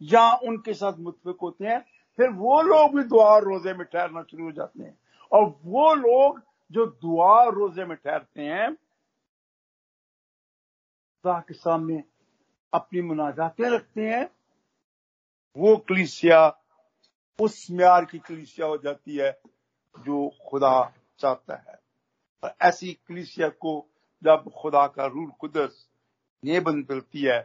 या 0.03 0.35
उनके 0.35 0.75
साथ 0.75 0.93
मुतफिक 0.99 1.37
होते 1.43 1.65
हैं, 1.65 1.81
फिर 2.17 2.31
वो 2.31 2.63
लोग 2.63 2.97
भी 2.97 3.05
दुआ 3.05 3.25
और 3.25 3.45
रोज़े 3.45 3.75
में 3.75 3.87
ठहरना 3.87 4.23
शुरू 4.23 4.45
हो 4.45 4.53
जाते 4.53 4.83
हैं। 4.83 4.99
और 5.33 5.61
वो 5.65 5.95
लोग 5.95 6.43
जो 6.71 6.87
दुआ 6.87 7.45
रोज़े 7.45 7.85
में 7.85 7.97
ठहरते 7.97 8.43
हैं 8.43 8.77
खुदा 11.17 11.41
के 11.41 11.55
सामने 11.55 12.05
अपनी 12.73 13.03
मुनाजातें 13.03 13.71
रखते 13.71 14.01
हैं। 14.01 14.31
वो 15.57 15.77
कलिसिया, 15.77 16.59
उस 17.41 17.67
म्यार 17.71 18.05
की 18.05 18.19
कलिसिया 18.19 18.67
हो 18.67 18.77
जाती 18.77 19.17
है 19.17 19.41
जो 19.99 20.31
खुदा 20.49 20.93
चाहता 21.19 21.57
है। 21.57 21.79
और 22.45 22.55
ऐसी 22.63 22.93
कलिसिया 22.93 23.49
को 23.49 23.91
जब 24.25 24.51
खुदा 24.63 24.87
का 24.87 25.07
रूल 25.07 25.31
कुदस 25.31 25.89
नेबंद 26.45 26.87
मिलती 26.91 27.23
है, 27.23 27.43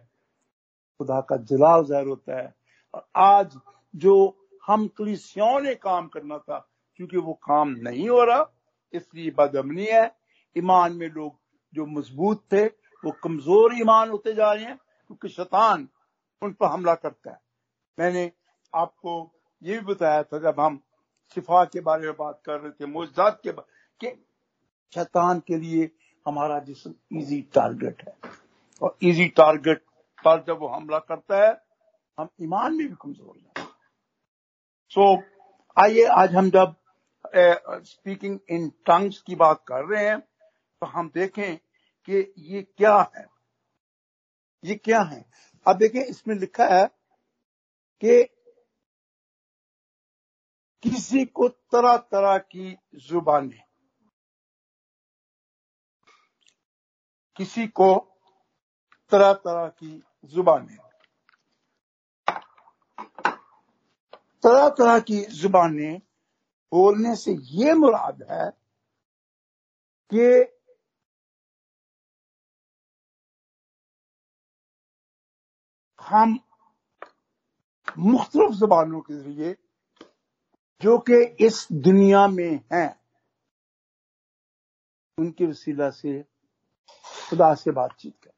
खुदा 0.98 1.22
का 1.22 1.38
जलाल 1.38 1.84
जहर 1.84 2.08
होता 2.08 2.42
है। 2.42 2.56
और 2.94 3.08
आज 3.16 3.60
जो 3.96 4.48
हम 4.68 4.88
कलिसियों 4.88 5.60
ने 5.60 5.76
काम 5.76 6.08
करना 6.08 6.38
था 6.38 6.71
क्योंकि 7.02 7.18
वो 7.18 7.34
काम 7.44 7.70
नहीं 7.82 8.08
हो 8.10 8.24
रहा, 8.24 8.46
इसलिए 8.94 9.32
बदमनी 9.32 9.86
है। 9.86 10.04
ईमान 10.56 10.94
में 10.94 11.08
लोग 11.08 11.36
जो 11.74 11.86
मज़बूत 11.88 12.44
थे, 12.54 12.66
वो 12.66 13.12
कमज़ोर 13.24 13.74
ईमान 13.74 14.10
होते 14.10 14.34
जा 14.34 14.52
रहे 14.52 14.64
हैं, 14.64 14.76
क्योंकि 14.78 15.30
शैतान 15.30 15.88
उन 16.42 16.52
पर 16.54 16.68
हमला 16.68 16.94
करता 16.96 17.32
है। 17.32 17.40
मैंने 17.98 18.32
आपको 18.74 19.14
ये 19.62 19.78
भी 19.78 19.86
बताया 19.86 20.22
था, 20.24 20.40
जब 20.40 20.60
हम 20.60 20.80
शिफा 21.36 21.64
के 21.66 21.80
बारे 21.80 22.06
में 22.06 22.14
बात 22.14 22.40
कर 22.46 22.60
रहे 22.60 22.72
थे 22.72 22.86
मोजात 22.86 23.40
के 23.44 23.52
कि 23.52 24.12
शैतान 24.94 25.40
के 25.40 25.58
लिए 25.58 25.90
हमारा 26.26 26.60
जिसम 26.60 26.94
इजी 27.20 27.42
टारगेट 27.56 28.04
है। 28.08 28.32
और 28.82 28.98
इजी 29.02 29.28
टारगेट 29.28 29.82
पर 30.26 30.44
जब 30.48 30.60
वो 30.60 30.68
हमला 30.68 31.00
करता 31.00 31.46
है, 31.46 31.52
हम 32.18 32.30
ईमान 32.42 32.78
में 32.78 32.88
भी 32.88 32.96
कमज़ोर 33.02 33.36
हैं। 33.38 33.68
सो 34.92 35.16
आइए, 35.78 36.04
आज 36.04 36.36
हम 36.36 36.50
जब 36.50 36.76
स्पीकिंग 37.26 38.40
इन 38.50 38.70
टंग्स 38.70 39.22
की 39.22 39.36
बात 39.36 39.64
कर 39.68 39.86
रहे 39.86 40.08
हैं 40.08 40.20
तो 40.20 40.86
हम 40.86 41.10
देखें 41.10 41.58
कि 42.10 42.34
ये 42.38 42.62
क्या 42.78 42.98
है। 43.18 43.26
ये 44.64 44.76
क्या 44.76 45.02
है? 45.02 45.26
अब 45.66 45.78
देखें, 45.78 46.00
इसमें 46.02 46.36
लिखा 46.36 46.66
है 46.66 46.86
कि 48.04 48.24
किसी 50.84 51.26
को 51.26 51.48
तरह 51.48 51.98
तरह 51.98 52.38
की 52.38 52.78
जुबानें। 52.96 53.62
किसी 57.36 57.68
को 57.68 57.96
तरह 59.12 59.34
तरह 59.34 59.68
की 59.68 60.02
जुबानें। 60.26 60.78
तरह 64.44 64.68
तरह 64.70 65.00
की 65.00 65.22
जुबानें 65.22 66.02
बोलने 66.72 67.16
से 67.16 67.32
ये 67.34 67.74
मुराद 67.74 68.28
है 68.32 68.50
कि 70.12 70.58
हम 76.02 76.40
मुख्तलिफ़ 77.98 78.52
जबानों 78.52 79.02
के 79.02 79.14
ज़रिए, 79.14 79.56
जो 80.82 80.98
कि 80.98 81.46
इस 81.46 81.68
दुनिया 81.72 82.28
में 82.28 82.60
हैं, 82.74 83.02
उनके 85.18 85.46
वसीला 85.46 85.90
से 85.90 86.22
खुदा 87.30 87.54
से 87.56 87.72
बातचीत 87.72 88.16
कर। 88.24 88.32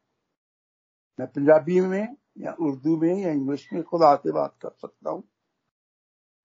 मैं 1.19 1.27
पंजाबी 1.27 1.79
में 1.81 2.15
या 2.37 2.55
उर्दू 2.59 2.97
में 2.97 3.15
या 3.15 3.31
इंग्लिश 3.31 3.73
में 3.73 3.83
खुदा 3.83 4.15
से 4.15 4.31
बात 4.31 4.55
कर 4.61 4.69
सकता 4.69 5.09
हूँ। 5.09 5.23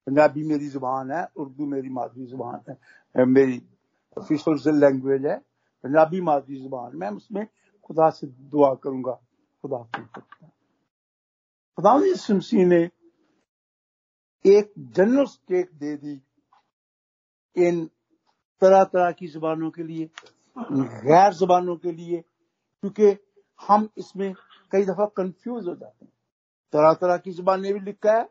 पंजाबी 0.09 0.43
मेरी 0.49 0.69
ज़ुबान 0.69 1.11
है, 1.12 1.23
उर्दू 1.37 1.67
मेरी 1.67 1.88
मादरी 1.91 2.27
ज़ुबान 2.27 2.61
है 2.69 3.25
मेरी 3.27 3.61
ऑफिशियल 4.17 4.77
लैंग्वेज 4.81 5.27
है, 5.27 5.37
पंजाबी 5.85 6.21
मादरी 6.21 6.57
ज़ुबान, 6.61 6.97
मैं 6.97 7.11
उसमें 7.11 7.47
खुदा 7.85 8.09
से 8.11 8.27
दुआ 8.27 8.75
करूँगा, 8.75 9.12
खुदा 9.65 9.79
खुदा 11.79 12.15
शमसी 12.17 12.65
ने 12.65 12.81
एक 14.45 14.73
जनरल 14.97 15.25
स्टेट 15.27 15.71
दे 15.75 15.95
दी 15.97 16.21
इन 17.57 17.85
तरह 18.62 18.85
तरह 18.85 19.11
की 19.12 19.27
जुबानों 19.29 19.71
के 19.71 19.83
लिए, 19.83 20.09
गैर 20.57 21.33
जुबानों 21.35 21.77
के 21.77 21.93
लिए, 21.93 22.21
क्योंकि 22.83 23.17
हम 23.61 23.88
इसमें 23.99 24.33
कई 24.73 24.85
दफ़ा 24.85 25.07
कंफ्यूज 25.17 25.69
हो 25.69 25.75
जाते 25.75 26.05
हैं। 26.05 26.12
तरह 26.73 26.93
तरह 26.95 27.17
की 27.19 27.31
जुबानें 27.33 27.73
भी 27.73 27.81
लिखा 27.81 28.12
है 28.12 28.27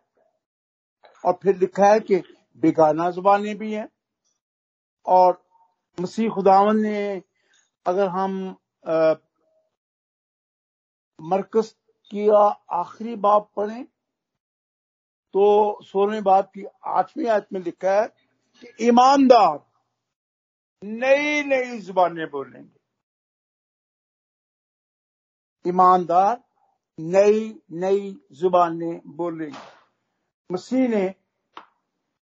और 1.23 1.39
फिर 1.43 1.57
लिखा 1.57 1.85
है 1.85 1.99
कि 1.99 2.15
बेगाना 2.63 3.09
जुबानें 3.11 3.57
भी 3.57 3.73
हैं। 3.73 3.87
और 5.05 5.41
मसीह 5.97 6.29
खुदावन 6.29 6.77
ने 6.77 7.21
अगर 7.85 8.07
हम 8.09 8.33
मरकज 11.19 11.69
की 12.11 12.27
आखिरी 12.73 13.15
बाप 13.17 13.51
पढ़ें 13.55 13.85
तो 15.33 15.45
सोलहवीं 15.83 16.21
बाप 16.23 16.51
की 16.55 16.65
आठवीं 16.87 17.27
आयत 17.27 17.47
में 17.53 17.59
लिखा 17.61 17.91
है 18.01 18.07
कि 18.63 18.85
ईमानदार 18.87 19.57
नई 20.81 21.43
नई 21.43 21.79
जुबानें 21.79 22.29
बोलेंगे। 22.29 22.79
ईमानदार 25.65 26.43
नई 26.99 27.39
नई 27.71 28.15
जुबानें 28.31 29.01
बोलेंगे। 29.15 29.76
मसीह 30.51 30.87
ने 30.87 31.15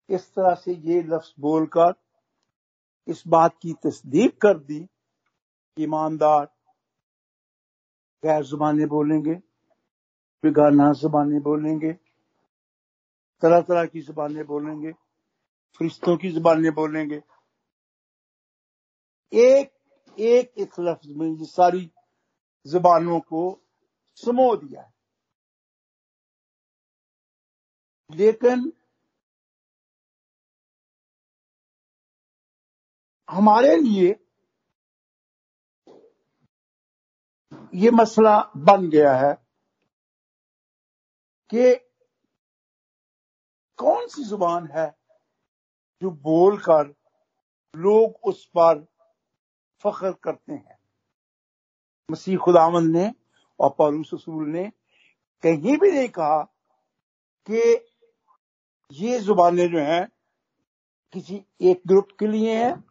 इस 0.08 0.34
तरह 0.34 0.54
से 0.54 0.72
ये 0.74 1.02
लफ्ज 1.02 1.34
बोलकर 1.40 1.94
इस 3.08 3.22
बात 3.26 3.56
की 3.62 3.72
तस्दीक 3.72 4.40
कर 4.40 4.58
दी 4.58 4.88
ईमानदार 5.78 6.44
गैर 8.22 8.42
जुबानें 8.44 8.86
बोलेंगे, 8.88 9.34
बेगाना 10.44 10.92
जुबानें 10.92 11.40
बोलेंगे 11.42 11.92
तरह 13.42 13.60
तरह 13.60 13.86
की 13.86 14.00
जुबानें 14.00 14.44
बोलेंगे, 14.46 14.92
फरिश्तों 15.80 16.16
की 16.16 16.30
जुबानें 16.30 16.72
बोलेंगे। 16.74 17.22
एक 19.32 19.72
एक 20.18 20.52
एक 20.58 20.80
लफ्ज 20.80 21.08
में 21.08 21.26
ये 21.26 21.44
सारी 21.44 21.90
जुबानों 22.66 23.20
को 23.20 23.42
समो 24.14 24.56
दिया 24.56 24.82
है। 24.82 24.91
लेकिन 28.14 28.72
हमारे 33.30 33.76
लिए 33.76 34.16
ये 37.74 37.90
मसला 37.90 38.52
बन 38.56 38.88
गया 38.90 39.14
है 39.16 39.32
कि 41.50 41.74
कौन 43.78 44.06
सी 44.08 44.24
ज़ुबान 44.24 44.66
है 44.66 44.90
जो 46.02 46.10
बोलकर 46.10 46.94
लोग 47.74 48.20
उस 48.24 48.44
पर 48.46 48.86
फख्र 49.84 50.12
करते 50.12 50.52
हैं? 50.52 50.78
मसीह 52.10 52.38
खुदावन 52.38 52.90
ने 52.90 53.12
और 53.60 53.74
पौलूस 53.78 54.10
रसूल 54.14 54.48
ने 54.48 54.70
कहीं 55.42 55.76
भी 55.78 55.90
नहीं 55.90 56.08
कहा 56.08 56.42
कि 57.46 57.91
ये 58.92 59.20
जुबानें 59.20 59.70
जो 59.70 59.78
हैं, 59.78 60.08
किसी 61.12 61.44
एक 61.60 61.82
ग्रुप 61.86 62.08
के 62.18 62.26
लिए 62.26 62.64
हैं, 62.64 62.84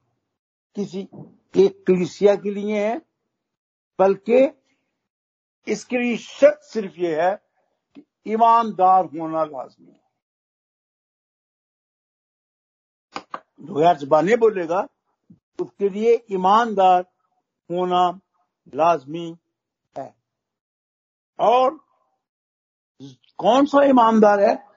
किसी 0.76 1.10
एक 1.58 1.84
कलिसिया 1.88 2.36
के 2.36 2.50
लिए 2.50 2.88
हैं, 2.88 3.02
बल्कि 4.00 4.62
इसके 5.68 5.98
लिए 5.98 6.18
शर्त 6.18 6.60
सिर्फ़ 6.64 6.96
ये 7.00 7.22
है 7.22 7.36
कि 7.96 8.04
ईमानदार 8.28 9.06
होना 9.06 9.44
लाजमी 9.44 9.92
है। 9.92 10.02
जो 13.62 13.84
यार 13.84 13.98
जबाने 13.98 14.36
बोलेगा, 14.36 14.88
उसके 15.62 15.90
लिए 15.90 16.26
ईमानदार 16.32 17.02
होना 17.72 18.20
लाजमी 18.76 19.38
है। 19.98 20.16
और 21.40 21.86
कौन 23.38 23.66
सा 23.66 23.84
ईमानदार 23.84 24.40
है? 24.40 24.71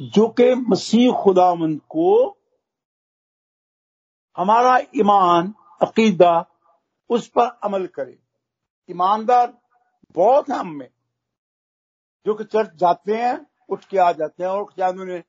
जो 0.00 0.28
कि 0.28 0.54
मसीह 0.54 1.12
खुदावंद 1.12 1.80
को 1.80 2.38
हमारा 4.36 4.78
ईमान, 4.78 5.54
अकीदा, 5.82 6.46
उस 7.10 7.28
पर 7.28 7.58
अमल 7.64 7.86
करे। 7.86 8.18
ईमानदार 8.90 9.58
बहुत 10.14 10.50
है 10.50 10.56
हम 10.56 10.68
में, 10.68 10.88
जो 12.26 12.34
कि 12.34 12.44
चर्च 12.44 12.70
जाते 12.74 13.14
हैं, 13.14 13.46
उठ 13.68 13.84
के 13.84 13.98
आ 13.98 14.12
जाते 14.12 14.44
हैं, 14.44 14.50
और 14.50 14.64
क्या 14.64 14.88
उन्होंने 14.88 15.22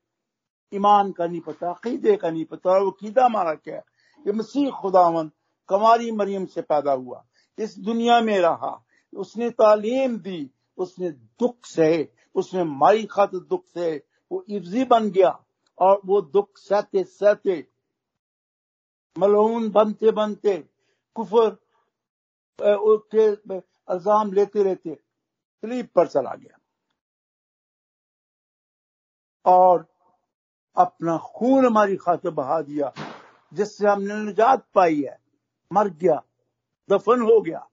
ईमान 0.74 1.12
का 1.12 1.26
नहीं 1.26 1.42
पता, 1.42 1.72
अकीदे 1.72 2.16
का 2.16 2.30
नहीं 2.30 2.46
पता 2.46 2.78
वो 2.78 2.92
कीदा 2.92 3.26
हमारा 3.26 3.54
क्या 3.54 3.76
है? 3.76 3.84
ये 4.28 4.34
मसीह 4.34 4.72
खुदावन 4.72 5.32
कमारी 5.70 6.12
मरियम 6.12 6.46
से 6.46 6.62
पैदा 6.62 6.92
हुआ। 6.92 7.26
इस 7.60 7.80
दुनिया 7.80 8.22
में 8.22 8.40
रहा, 8.40 8.86
उसने 9.14 9.50
तालीम 9.50 10.18
दी, 10.18 10.52
उसने 10.78 11.12
दुख 11.12 11.66
सहे, 11.66 12.08
उसने 12.36 12.64
माई 12.64 13.06
खातिर 13.06 13.40
दुख 13.40 13.66
सहे 13.66 14.15
वो 14.36 14.44
इफ्जी 14.50 14.84
बन 14.86 15.10
गया 15.12 15.30
और 15.78 16.02
वो 16.06 16.22
दुख 16.24 16.58
सहते 16.58 17.04
सहते 17.04 17.56
मलून 19.16 19.70
बनते 19.72 20.12
बनते, 20.12 20.58
कुफर 21.16 21.50
के 22.60 23.26
अल्जाम 23.88 24.32
लेते 24.34 24.64
रहते 24.64 24.96
स्लीप 25.64 25.92
पर 25.96 26.08
चला 26.08 26.34
गया। 26.34 26.58
और 29.46 29.86
अपना 30.78 31.18
खून 31.26 31.66
हमारी 31.66 31.96
खातिर 31.98 32.32
बहा 32.32 32.62
दिया, 32.62 32.92
जिससे 33.52 33.88
हमने 33.88 34.16
निजात 34.16 34.66
पाई 34.76 35.02
है। 35.02 35.18
मर 35.72 35.90
गया, 35.90 36.22
दफन 36.90 37.22
हो 37.22 37.40
गया, 37.42 37.68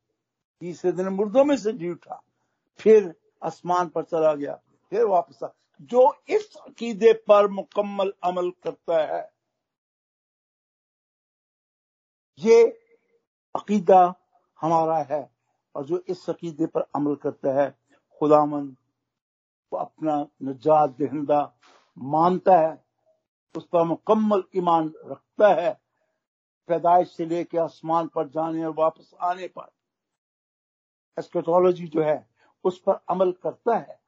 तीसरे 0.62 0.92
दिन 0.92 1.08
मुर्दों 1.08 1.44
में 1.44 1.56
से 1.56 1.72
जी 1.72 1.90
उठा, 1.90 2.22
फिर 2.80 3.14
आसमान 3.42 3.88
पर 3.88 4.02
चला 4.04 4.34
गया, 4.34 4.54
फिर 4.92 5.04
वापस 5.06 5.42
आ 5.42 5.48
जो 5.82 6.22
इस 6.28 6.56
अकीदे 6.56 7.12
पर 7.12 7.48
मुकम्मल 7.48 8.12
अमल 8.24 8.50
करता 8.50 9.16
है, 9.16 9.32
ये 12.38 12.64
अकीदा 13.54 14.14
हमारा 14.60 14.98
है 14.98 15.30
और 15.74 15.84
जो 15.84 16.04
इस 16.08 16.30
अकीदे 16.30 16.66
पर 16.66 16.80
अमल 16.80 17.14
करता 17.14 17.62
है 17.62 17.78
खुदामन 18.18 18.66
को 19.70 19.76
अपना 19.76 20.26
नजात 20.42 20.90
दहिंदा 20.90 21.58
मानता 21.98 22.58
है, 22.58 22.84
उस 23.56 23.66
पर 23.66 23.82
मुकम्मल 23.82 24.44
ईमान 24.56 24.92
रखता 25.04 25.48
है, 25.48 25.80
पैदाइश 26.68 27.16
से 27.16 27.26
लेकर 27.26 27.58
आसमान 27.58 28.08
पर 28.08 28.28
जाने 28.28 28.64
और 28.64 28.74
वापस 28.74 29.14
आने 29.20 29.48
पर। 29.48 29.70
एस्केटोलॉजी 31.18 31.86
जो 31.86 32.02
है, 32.02 32.30
उस 32.64 32.80
पर 32.80 33.00
अमल 33.08 33.32
करता 33.32 33.76
है। 33.76 34.01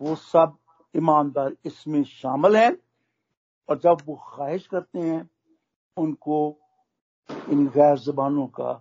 वो 0.00 0.14
सब 0.16 0.56
ईमानदार 0.94 1.56
इसमें 1.66 2.02
शामिल 2.04 2.56
हैं 2.56 2.76
और 3.68 3.78
जब 3.78 4.02
वो 4.06 4.14
ख्वाहिश 4.28 4.66
करते 4.66 4.98
हैं, 4.98 5.28
उनको 5.96 6.38
इन 7.48 7.66
गैर 7.68 7.98
जबानों 7.98 8.46
का 8.50 8.72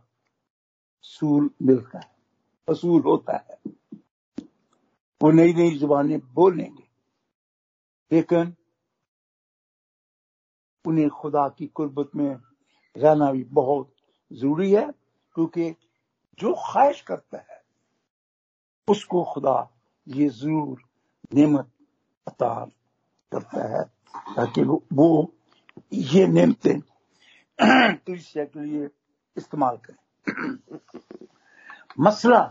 सूल 1.06 1.50
मिलता 1.62 2.00
है 2.00 2.12
असूल 2.68 3.02
होता 3.02 3.38
है। 3.38 3.58
वो 5.22 5.32
नई 5.32 5.54
नई 5.54 5.78
जुबानें 5.78 6.20
बोलेंगे, 6.34 6.88
लेकिन 8.12 8.56
उन्हें 10.86 11.10
खुदा 11.12 11.48
की 11.50 11.68
कुर्बत 11.68 12.12
में 12.16 12.36
रहना 12.96 13.32
भी 13.32 13.44
बहुत 13.44 13.94
ज़रूरी 14.32 14.72
है, 14.72 14.86
क्योंकि 15.36 15.72
जो 16.40 16.54
ख्वाहिश 16.56 17.02
करता 17.02 17.38
है, 17.38 17.62
उसको 18.88 19.24
खुदा 19.34 19.58
ये 20.08 20.30
ज़रूर 20.30 20.88
नेमत 21.34 21.70
अता 22.28 22.65
करता 23.32 23.78
है, 23.78 23.84
ताकि 24.36 24.62
वो 24.94 25.34
ये 25.94 26.28
नेमतें 26.28 26.80
कलिसिया 27.62 28.46
के 28.46 28.60
लिए 28.60 28.89
इस्तेमाल 29.38 29.78
करें। 29.78 30.78
मसला 32.00 32.42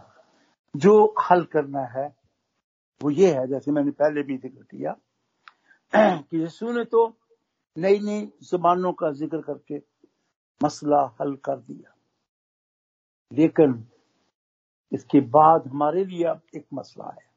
जो 0.76 1.14
हल 1.30 1.44
करना 1.44 1.84
है, 1.84 2.16
वो 3.02 3.10
ये 3.10 3.34
है, 3.34 3.46
जैसे 3.48 3.70
मैंने 3.70 3.90
पहले 3.90 4.22
भी 4.22 4.36
ज़िक्र 4.36 4.62
किया, 4.62 4.96
कि 5.94 6.40
यीशु 6.40 6.72
ने 6.72 6.84
तो 6.84 7.18
नई 7.76 7.98
नई 7.98 8.32
जुबानों 8.42 8.92
का 8.92 9.10
ज़िक्र 9.12 9.40
करके 9.40 9.82
मसला 10.64 11.16
हल 11.20 11.34
कर 11.36 11.56
दिया। 11.56 11.94
लेकिन 13.32 13.84
इसके 14.92 15.20
बाद 15.20 15.66
हमारे 15.66 16.04
लिए 16.04 16.24
अब 16.24 16.42
एक 16.54 16.66
मसला 16.74 17.10
है। 17.10 17.27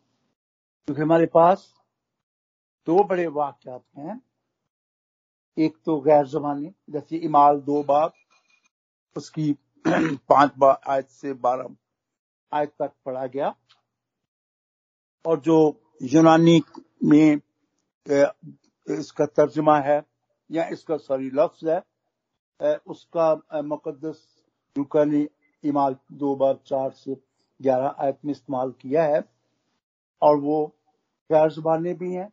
क्योंकि 0.87 1.01
हमारे 1.01 1.25
पास 1.25 1.67
दो 2.87 3.03
बड़े 3.03 3.25
वाक्यात 3.29 3.83
हैं। 3.97 4.21
एक 5.57 5.75
तो 5.85 5.99
गैर 6.01 6.25
जबानी 6.27 6.71
जैसे 6.89 7.17
इमाल 7.17 7.59
दो 7.61 7.83
बात 7.83 8.13
उसकी 9.15 9.51
पाँच 9.87 10.51
बार 10.57 10.79
आयत 10.89 11.07
से 11.09 11.33
बारह 11.45 11.75
आयत 12.51 12.73
तक 12.79 12.91
पढ़ा 13.05 13.25
गया। 13.27 13.53
और 15.25 15.39
जो 15.39 15.57
यूनानी 16.03 16.61
में 17.03 17.35
इसका 18.05 19.25
तर्जमा 19.27 19.77
है, 19.79 20.01
या 20.49 20.67
इसका, 20.67 20.97
सॉरी, 20.97 21.29
लफ्ज 21.33 21.67
है 21.67 22.75
उसका 22.87 23.61
मुकदस 23.63 24.23
युकानी 24.75 25.27
इमाल 25.63 25.95
दो 26.13 26.35
बार 26.35 26.59
चार 26.65 26.89
से 26.93 27.15
ग्यारह 27.59 27.95
आयत 27.99 28.19
में 28.25 28.31
इस्तेमाल 28.31 28.71
किया 28.81 29.03
है। 29.05 29.21
और 30.21 30.37
वो 30.37 30.65
गैर 31.29 31.51
जुबानें 31.51 31.97
भी 31.97 32.13
हैं 32.13 32.31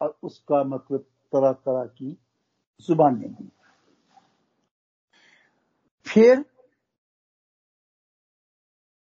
और 0.00 0.18
उसका 0.22 0.62
मतलब 0.64 1.00
तरह 1.32 1.52
तरह 1.52 1.84
की 1.84 2.16
जुबानें 2.80 3.34
भी 3.34 3.50
फिर 6.06 6.44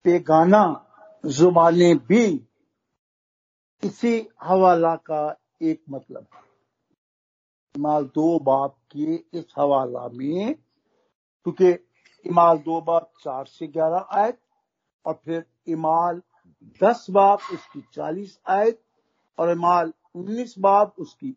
बेगाना 0.05 0.65
जुबानें 1.27 1.99
भी 1.99 2.25
इसी 3.83 4.29
हवाला 4.43 4.95
का 4.97 5.37
एक 5.63 5.83
मतलब 5.91 6.27
है। 6.35 6.41
इमाल 7.75 8.05
दो 8.05 8.39
बाप 8.39 8.77
के 8.91 9.15
इस 9.39 9.55
हवाला 9.59 10.09
में, 10.09 10.55
क्योंकि 10.55 11.71
इमाल 12.27 12.59
दो 12.59 12.81
बाप 12.81 13.13
चार 13.21 13.47
से 13.47 13.67
ग्यारह 13.67 14.07
आयत 14.13 14.39
और 15.05 15.15
फिर 15.25 15.45
इमाल 15.67 16.23
दस 16.83 17.07
बाप 17.11 17.39
उसकी 17.53 17.81
चालीस 17.93 18.41
आयत 18.47 18.83
और 19.39 19.51
इमाल 19.51 19.93
उन्नीस 20.15 20.55
बाप 20.59 20.95
उसकी 20.99 21.31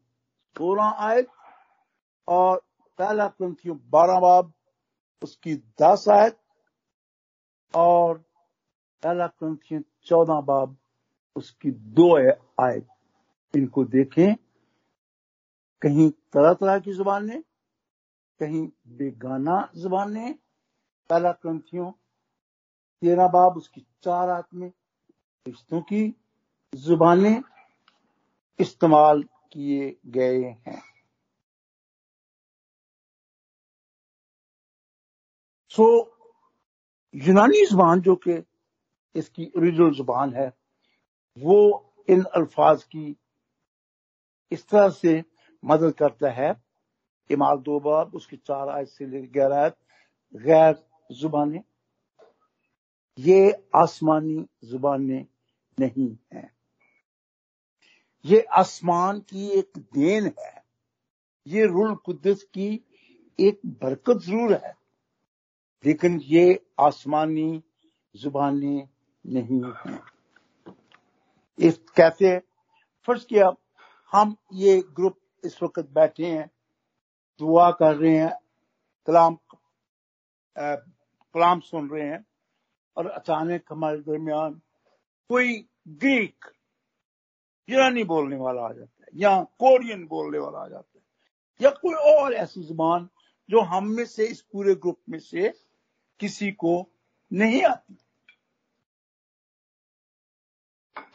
सोलह 0.56 0.84
आयत 0.84 1.28
और 2.28 2.58
पहला 3.00 3.28
ग्रंथियों 3.28 3.78
बारह 3.90 4.20
बाब 4.20 4.54
उसकी 5.22 5.56
दस 5.82 6.06
आयत 6.10 6.38
और 7.74 8.18
पहला 9.04 9.28
ग्रंथियों 9.28 9.82
चौदह 10.04 10.42
बाब 10.42 10.78
उसकी 11.36 11.72
दो 11.72 12.16
आयत। 12.62 12.88
इनको 13.54 13.84
देखें, 13.86 14.36
कहीं 15.82 16.10
तरह 16.34 16.54
तरह 16.54 16.80
की 16.80 16.94
जुबानें, 16.94 17.42
कहीं 18.40 18.68
बेगाना 18.88 19.70
ज़ुबान। 19.76 20.14
ने 20.14 20.36
पहला 21.10 21.32
ग्रंथियों 21.32 21.92
तेरह 23.02 23.28
बाब 23.28 23.58
उसकी 23.58 23.82
चार 24.04 24.30
आत्में 24.30 24.72
रिश्तों 25.46 25.82
की 25.82 26.04
जुबानें 26.74 27.42
इस्तेमाल 28.60 29.22
किए 29.54 29.96
गए 30.08 30.44
हैं। 30.68 30.82
सो 35.72 35.86
यूनानी 37.14 37.66
ज़ुबान 37.66 38.02
जो 38.02 38.16
कि 38.16 38.42
इसकी 39.16 39.46
ओरिजिनल 39.58 39.92
ज़ुबान 39.92 40.34
है, 40.34 40.48
वो 41.38 41.94
इन 42.10 42.24
अल्फाज 42.36 42.84
की 42.84 43.16
इस 44.52 44.68
तरह 44.70 44.90
से 44.90 45.24
मदद 45.64 45.94
करता 45.94 46.32
है। 46.32 46.50
इमाल 47.30 47.58
दो 47.58 47.80
बाब, 47.80 48.16
उसकी 48.16 48.38
चार 48.38 48.70
आयत 48.70 48.88
से 48.88 49.06
लेकर 49.06 49.32
ग्यारह 49.32 49.62
आयत, 49.62 49.78
गैर 50.36 50.84
जुबानें। 51.12 51.64
ये 53.18 53.52
आसमानी 53.76 54.46
जुबानें 54.64 55.26
नहीं 55.80 56.18
है। 56.34 56.50
ये 58.26 58.40
आसमान 58.42 59.20
की 59.20 59.48
एक 59.50 59.72
देन 59.78 60.26
है। 60.40 60.64
ये 61.48 61.66
रुल 61.66 61.96
कुदस 61.96 62.44
की 62.54 62.70
एक 63.40 63.60
बरकत 63.66 64.22
ज़रूर 64.24 64.54
है। 64.54 64.74
लेकिन 65.84 66.20
ये 66.20 66.66
आसमानी 66.80 67.64
जुबानें 68.16 68.88
नहीं 69.26 69.62
है। 69.86 70.00
इस 71.60 71.78
कैसे? 71.96 72.38
फ़र्स्ट 73.08 73.28
किया, 73.30 73.52
हम 74.14 74.36
ये 74.54 74.80
ग्रुप 74.96 75.18
इस 75.44 75.62
वक्त 75.64 75.90
बैठे 75.92 76.26
हैं, 76.26 76.50
दुआ 77.40 77.70
कर 77.72 77.96
रहे 77.96 78.18
हैं, 78.18 78.34
कलाम 79.08 79.38
कलाम 80.56 81.60
सुन 81.60 81.90
रहे 81.90 82.08
हैं, 82.10 82.26
और 82.98 83.08
अचानक 83.08 83.64
हमारे 83.70 83.98
दरमियान 83.98 84.62
कोई 85.30 85.68
ग्रीक 85.88 86.46
ईरानी 87.70 88.04
बोलने 88.04 88.36
वाला 88.36 88.62
आ 88.62 88.72
जाता 88.72 89.04
है, 89.04 89.10
या 89.16 89.44
कोरियन 89.44 90.06
बोलने 90.08 90.38
वाला 90.38 90.60
आ 90.60 90.68
जाता 90.68 90.98
है, 90.98 91.04
या 91.62 91.70
कोई 91.70 91.94
और 92.16 92.34
ऐसी 92.34 92.64
ज़ुबान 92.64 93.10
जो 93.50 93.62
हम 93.62 93.88
में 93.88 94.06
से, 94.06 94.26
इस 94.28 94.42
पूरे 94.42 94.76
ग्रुप 94.76 95.00
में 95.10 95.20
से 95.20 95.50
किसी 96.20 96.52
को 96.52 96.92
नहीं 97.32 97.64
आती। 97.64 97.98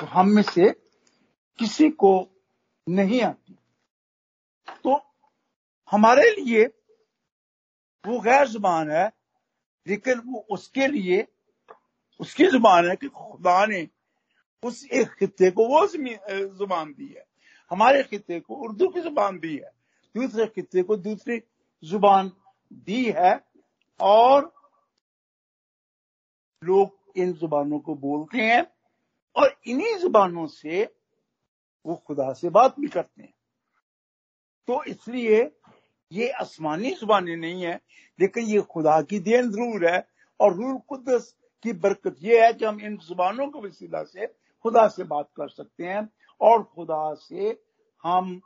तो 0.01 0.07
हम 0.07 0.29
में 0.29 0.43
से 0.43 0.71
किसी 1.59 1.89
को 1.91 2.13
नहीं 2.89 3.23
आती। 3.23 3.57
तो 4.85 5.01
हमारे 5.91 6.31
लिए 6.31 6.65
वो 8.05 8.21
गैर 8.21 8.49
ज़ुबान 8.49 8.91
है, 8.91 9.13
लेकिन 9.87 10.19
वो 10.19 10.47
उसके 10.51 10.87
लिए, 10.87 11.27
उसकी 12.21 12.47
ज़ुबान 12.47 12.89
है 12.89 12.97
कि 12.97 13.09
खुदा 13.09 13.67
ने 13.67 13.89
उस 14.63 14.85
एक 14.93 15.09
खत्े 15.21 15.51
को 15.51 15.67
वो 15.69 15.87
ज़ुबान 15.87 16.93
दी 16.93 17.07
है। 17.09 17.25
हमारे 17.71 18.03
खत्े 18.03 18.41
को 18.41 18.55
उर्दू 18.65 18.89
की 18.89 19.01
ज़ुबान 19.01 19.39
दी 19.39 19.55
है। 19.55 19.71
दूसरे 20.15 20.47
खत्े 20.47 20.83
को 20.83 20.97
दूसरी 20.99 21.41
ज़ुबान 21.83 22.31
दी 22.87 23.05
है 23.17 23.39
और 24.01 24.53
लोग 26.63 26.99
इन 27.17 27.33
जुबानों 27.33 27.79
को 27.79 27.95
बोलते 27.97 28.39
हैं 28.39 28.67
और 29.37 29.55
इन्हीं 29.67 29.97
जुबानों 29.99 30.47
से 30.47 30.83
वो 31.87 31.95
खुदा 32.07 32.33
से 32.33 32.51
बात 32.51 32.75
भी 32.81 32.89
करते 32.89 33.23
हैं। 33.23 33.35
तो 34.69 34.83
इसलिए 34.85 35.41
ये 36.13 36.29
आसमानी 36.31 36.91
जुबानें 36.91 37.37
नहीं 37.37 37.63
है, 37.63 37.81
लेकिन 38.19 38.45
ये 38.45 38.61
खुदा 38.63 39.01
की 39.03 39.19
देन 39.21 39.51
ज़रूर 39.51 39.87
है 39.89 40.07
और 40.41 40.55
रूल 40.55 40.77
कुदस 40.89 41.35
की 41.65 41.73
बरकत 41.75 42.17
ये 42.23 42.45
है 42.45 42.53
कि 42.53 42.65
हम 42.65 42.81
इन 42.81 42.97
जुबानों 42.99 43.47
के 43.49 43.61
वसीला 43.61 44.03
से 44.05 44.27
खुदा 44.63 44.89
से 44.89 45.05
बात 45.05 45.29
कर 45.37 45.49
सकते 45.49 45.85
हैं 45.85 46.11
और 46.41 46.63
खुदा 46.63 47.15
से 47.15 47.63
हम 48.05 48.41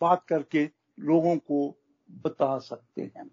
बात 0.00 0.24
करके 0.28 0.64
लोगों 1.00 1.36
को 1.36 1.78
बता 2.10 2.58
सकते 2.58 3.02
हैं। 3.02 3.30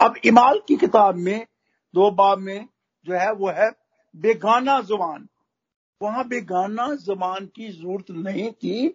अब 0.00 0.14
इमाल 0.24 0.62
की 0.68 0.76
किताब 0.76 1.14
में, 1.14 1.46
दो 1.94 2.10
बाब 2.10 2.38
में 2.38 2.68
जो 3.04 3.14
है, 3.14 3.32
वो 3.32 3.50
है 3.50 3.70
बेगाना 4.16 4.80
ज़ुबान 4.80 5.28
वहाँ 6.02 6.28
बेगाना 6.28 6.94
ज़ुबान 6.94 7.46
की 7.46 7.72
ज़रूरत 7.72 8.10
नहीं 8.10 8.52
थी, 8.52 8.88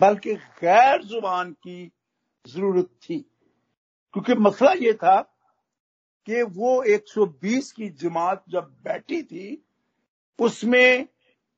बल्कि 0.00 0.34
गैर 0.34 1.02
ज़ुबान 1.02 1.52
की 1.52 1.92
ज़रूरत 2.46 2.86
थी। 2.86 3.18
क्योंकि 4.12 4.34
मसला 4.34 4.72
ये 4.72 4.94
था 4.94 5.20
कि 6.26 6.42
वो 6.42 6.82
120 6.82 7.72
की 7.72 7.88
जमात 7.88 8.44
जब 8.48 8.64
बैठी 8.82 9.22
थी 9.22 9.66
उसमें 10.40 11.06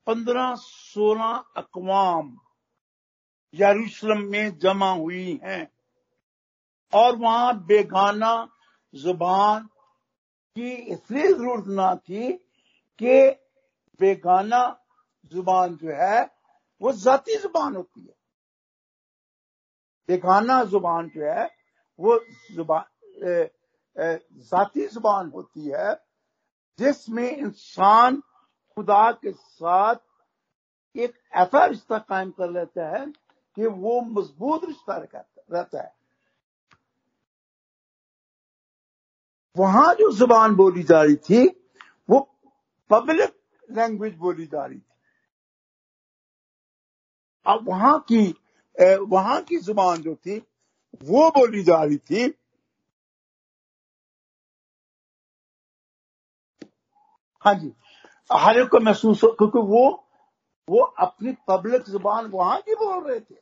15-16 0.07 1.45
अकवाम 1.57 2.37
यरूशलम 3.55 4.23
में 4.31 4.59
जमा 4.59 4.91
हुई 4.91 5.41
हैं। 5.45 5.67
और 6.93 7.17
वहाँ 7.17 7.55
बेगाना 7.67 8.33
ज़ुबान 8.95 9.67
की 10.57 10.73
इसलिए 10.95 11.33
ज़रूरत 11.33 11.67
ना 11.69 11.95
थी 11.97 12.33
कि 13.01 13.31
बेगाना 14.01 14.63
ज़ुबान 15.33 15.77
जो 15.77 15.89
है, 15.93 16.23
वो 16.81 16.93
जाती 16.93 17.37
ज़ुबान 17.39 17.77
होती 17.77 18.01
है। 18.01 18.15
बेगाना 20.09 20.63
ज़ुबान 20.65 21.09
जो 21.09 21.25
है, 21.25 21.45
वो 21.99 22.19
ज़ुबान 22.53 22.85
जाती 23.97 24.87
ज़ुबान 24.89 25.31
होती 25.31 25.69
है, 25.69 25.95
जिसमें 26.79 27.31
इंसान 27.31 28.23
खुदा 28.75 29.11
के 29.13 29.33
साथ 29.33 29.97
एक 30.97 31.15
ऐसा 31.37 31.65
रिश्ता 31.67 31.99
कायम 31.99 32.31
कर 32.31 32.51
लेता 32.51 32.89
है 32.89 33.05
कि 33.57 33.67
वो 33.67 34.01
मज़बूत 34.01 34.65
रिश्ता 34.65 34.97
रहता 34.97 35.83
है। 35.83 35.93
वहाँ 39.57 39.95
जो 39.95 40.11
ज़ुबान 40.13 40.55
बोली 40.57 40.83
जा 40.83 41.03
रही 41.03 41.17
थी, 41.17 41.47
वो 42.11 42.21
पब्लिक 42.91 43.35
लैंग्वेज 43.69 44.15
बोली 44.17 44.47
जा 44.47 44.65
रही 44.65 44.79
थी। 44.79 44.85
अब 47.47 47.69
वहाँ 47.69 47.99
की 48.13 48.25
वहाँ 49.11 49.41
की 49.43 49.57
ज़ुबान 49.59 50.03
जो 50.03 50.15
थी, 50.17 50.39
वो 51.05 51.29
बोली 51.31 51.63
जा 51.63 51.83
रही 51.83 51.97
थी 51.99 52.33
हाँ 57.43 57.55
जी। 57.55 57.73
हर 58.33 58.59
एक 58.61 58.69
को 58.69 58.81
महसूस 58.81 59.25
हो, 59.25 59.29
क्योंकि 59.29 59.59
वो 59.59 60.09
वो 60.71 60.81
अपनी 60.81 61.33
पब्लिक 61.49 61.83
ज़ुबान 61.83 62.27
वहाँ 62.27 62.61
की 62.61 62.75
बोल 62.75 63.05
रहे 63.05 63.21
थे। 63.21 63.35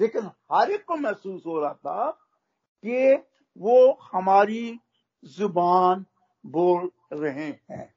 लेकिन 0.00 0.30
हर 0.52 0.70
एक 0.70 0.84
को 0.84 0.96
महसूस 0.96 1.42
हो 1.46 1.60
रहा 1.60 1.72
था 1.74 2.10
कि 2.86 3.14
वो 3.58 3.98
हमारी 4.12 4.80
ज़ुबान 5.24 6.06
बोल 6.46 6.90
रहे 7.12 7.44
हैं। 7.44 7.94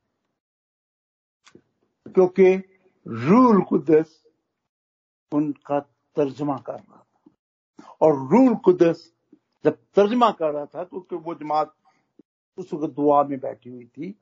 क्योंकि 2.14 2.56
रूल 3.08 3.62
कुदस 3.62 4.24
उनका 5.34 5.80
तर्जमा 6.16 6.58
कर 6.58 6.74
रहा 6.74 6.98
था। 6.98 7.32
और 8.02 8.14
रूल 8.14 8.56
कुदस 8.56 9.14
जब 9.64 9.78
तर्जमा 9.96 10.32
कर 10.32 10.52
रहा 10.52 10.66
था, 10.66 10.84
क्योंकि 10.84 11.16
वो 11.16 11.36
जमात 11.36 11.76
उस 12.58 12.74
वक्त 12.74 12.94
दुआ 12.94 13.24
में 13.24 13.40
बैठी 13.40 13.70
हुई 13.70 13.86
थी 13.86 14.22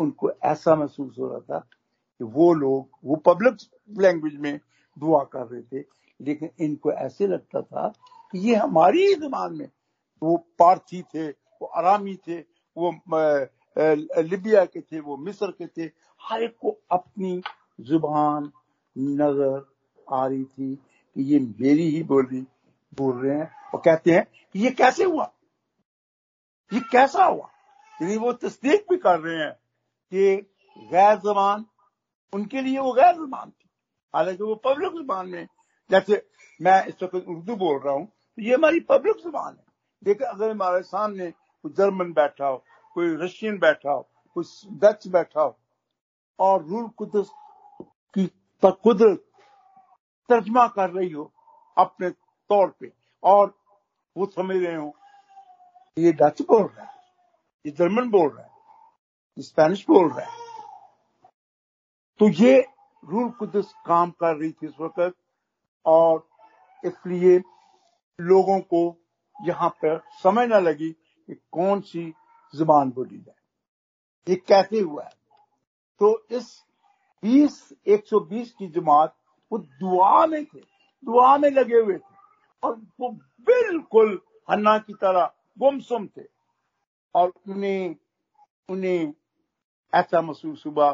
उनको 0.00 0.30
ऐसा 0.44 0.74
महसूस 0.74 1.16
हो 1.18 1.28
रहा 1.28 1.40
था 1.40 1.58
कि 2.20 2.24
वो 2.24 2.52
लोग, 2.54 2.88
वो 3.04 3.16
पब्लिक 3.16 3.56
लैंग्वेज 4.00 4.36
में 4.40 4.58
दुआ 4.96 5.22
कर 5.32 5.46
रहे 5.46 5.62
थे, 5.62 5.84
लेकिन 6.20 6.50
इनको 6.60 6.92
ऐसे 6.92 7.26
लगता 7.26 7.60
था 7.62 7.88
कि 8.32 8.38
ये 8.38 8.54
हमारी 8.54 9.06
ही 9.06 9.14
ज़ुबान 9.14 9.54
में, 9.56 9.68
वो 10.22 10.36
पार्थी 10.58 11.02
थे, 11.14 11.28
वो 11.28 11.66
आरामी 11.66 12.14
थे, 12.28 12.38
वो 12.76 12.90
लिबिया 14.22 14.64
के 14.64 14.80
थे, 14.80 15.00
वो 15.00 15.16
मिस्र 15.16 15.50
के 15.50 15.66
थे, 15.66 15.90
हर 16.22 16.42
एक 16.42 16.56
को 16.60 16.76
अपनी 16.92 17.40
ज़ुबान 17.80 18.50
नज़र 18.98 19.64
आ 20.12 20.26
रही 20.26 20.44
थी 20.44 20.74
कि 20.74 21.22
ये 21.32 21.38
मेरी 21.38 21.88
ही 21.90 22.02
बोली, 22.02 22.40
बोल 22.96 23.16
रहे 23.22 23.36
हैं 23.38 23.50
और 23.74 23.80
कहते 23.84 24.10
हैं 24.10 24.24
कि 24.52 24.58
ये 24.58 24.70
कैसे 24.70 25.04
हुआ? 25.04 25.30
ये 26.72 26.80
कैसा 26.92 27.24
हुआ? 27.24 27.50
वो 28.00 28.32
तस्दीक 28.32 28.86
भी 28.90 28.96
कर 28.96 29.18
रहे 29.20 29.44
हैं। 29.44 29.52
कि 30.12 30.36
गैर 30.90 31.16
जबान, 31.18 31.64
उनके 32.32 32.60
लिए 32.62 32.78
वो 32.78 32.92
गैर 32.92 33.14
जबान 33.16 33.50
थी। 33.50 33.68
हालाँकि 34.14 34.42
वो 34.42 34.54
पब्लिक 34.64 34.92
ज़ुबान 34.92 35.28
में, 35.28 35.46
जैसे 35.90 36.22
मैं 36.60 36.84
इस 36.86 37.02
वक्त 37.02 37.14
उर्दू 37.16 37.56
बोल 37.56 37.78
रहा 37.78 37.94
हूँ 37.94 38.06
तो 38.06 38.42
ये 38.42 38.54
हमारी 38.54 38.80
पब्लिक 38.88 39.16
ज़ुबान 39.22 39.52
है। 39.52 39.64
लेकिन 40.02 40.26
अगर 40.26 40.50
हमारे 40.50 40.82
सामने 40.82 41.30
कोई 41.30 41.72
जर्मन 41.72 42.12
बैठा 42.12 42.46
हो, 42.46 42.56
कोई 42.96 43.16
रशियन 43.16 43.58
बैठा 43.58 43.90
हो, 43.90 44.08
कोई 44.36 44.44
डच 44.80 45.06
बैठा 45.08 45.42
हो, 45.42 45.56
और 46.38 46.64
रूल 46.64 46.88
कुदस 46.98 47.30
की 48.16 48.26
कुदरत 48.62 49.24
तर्जमा 50.28 50.66
कर 50.68 50.90
रही 50.90 51.10
हो 51.10 51.30
अपने 51.76 52.10
तौर 52.10 52.68
पे, 52.80 52.92
और 53.22 53.54
वो 54.16 54.26
समझ 54.28 54.56
रहे 54.56 54.74
हो, 54.74 54.94
ये 55.96 56.12
डच 56.12 56.42
बोल 56.42 56.62
रहा 56.62 56.84
है, 56.84 56.94
ये 57.64 57.72
जर्मन 57.72 58.10
बोल 58.10 58.28
रहा 58.28 58.44
है 58.44 58.49
स्पेनिश 59.40 59.86
बोल 59.88 60.10
रहा 60.10 60.20
है। 60.20 60.38
तो 62.20 62.28
ये 62.28 62.66
रूल 63.04 63.30
कुदस 63.30 63.74
काम 63.86 64.10
कर 64.10 64.36
रही 64.36 64.52
थी 64.52 64.66
इस 64.66 64.74
वक्त, 64.80 65.14
और 65.86 66.28
इसलिए 66.84 67.38
लोगों 68.20 68.60
को 68.60 68.96
यहाँ 69.46 69.68
पर 69.68 70.02
समझ 70.22 70.48
न 70.48 70.52
लगी 70.52 70.90
कि 70.90 71.34
कौन 71.52 71.80
सी 71.80 72.14
ज़ुबान 72.54 72.90
बोली 72.90 73.18
जाए। 73.18 73.34
ये 74.28 74.36
कैसे 74.36 74.80
हुआ 74.80 75.04
है? 75.04 75.10
तो 76.00 76.26
इस 76.30 76.64
20 77.22 77.72
120 77.86 78.50
की 78.50 78.66
जमात, 78.66 79.16
वो 79.52 79.58
दुआ 79.58 80.26
में 80.26 80.44
थे, 80.44 80.60
दुआ 81.04 81.36
में 81.38 81.50
लगे 81.50 81.76
हुए 81.76 81.98
थे, 81.98 82.16
और 82.62 82.80
वो 83.00 83.08
बिल्कुल 83.40 84.20
हन्ना 84.50 84.78
की 84.78 84.94
तरह 84.94 85.32
गुमसुम 85.58 86.06
थे, 86.06 86.24
और 87.14 87.32
उन्हें 87.48 87.96
उन्हें 88.68 89.12
ऐसा 89.94 90.20
महसूस 90.20 90.62
हुआ 90.66 90.90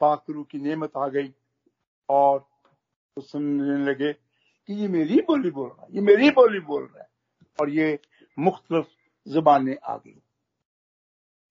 पाकरू 0.00 0.42
की 0.44 0.58
नेमत 0.58 0.96
आ 0.96 1.08
गई 1.08 1.32
और 2.08 2.38
वो 3.16 3.22
सुनने 3.22 3.84
लगे 3.84 4.12
कि 4.12 4.74
ये 4.74 4.88
मेरी 4.88 5.20
बोली 5.20 5.50
बोल 5.50 5.68
रहा 5.68 5.82
है, 5.82 5.94
ये 5.94 6.00
मेरी 6.00 6.30
बोली 6.30 6.60
बोल 6.60 6.84
रहा 6.84 7.02
है 7.02 7.08
और 7.60 7.70
ये 7.70 7.98
मुख्तलिफ़ 8.38 8.86
जुबानें 9.26 9.76
आ 9.84 9.96
गई। 9.96 10.20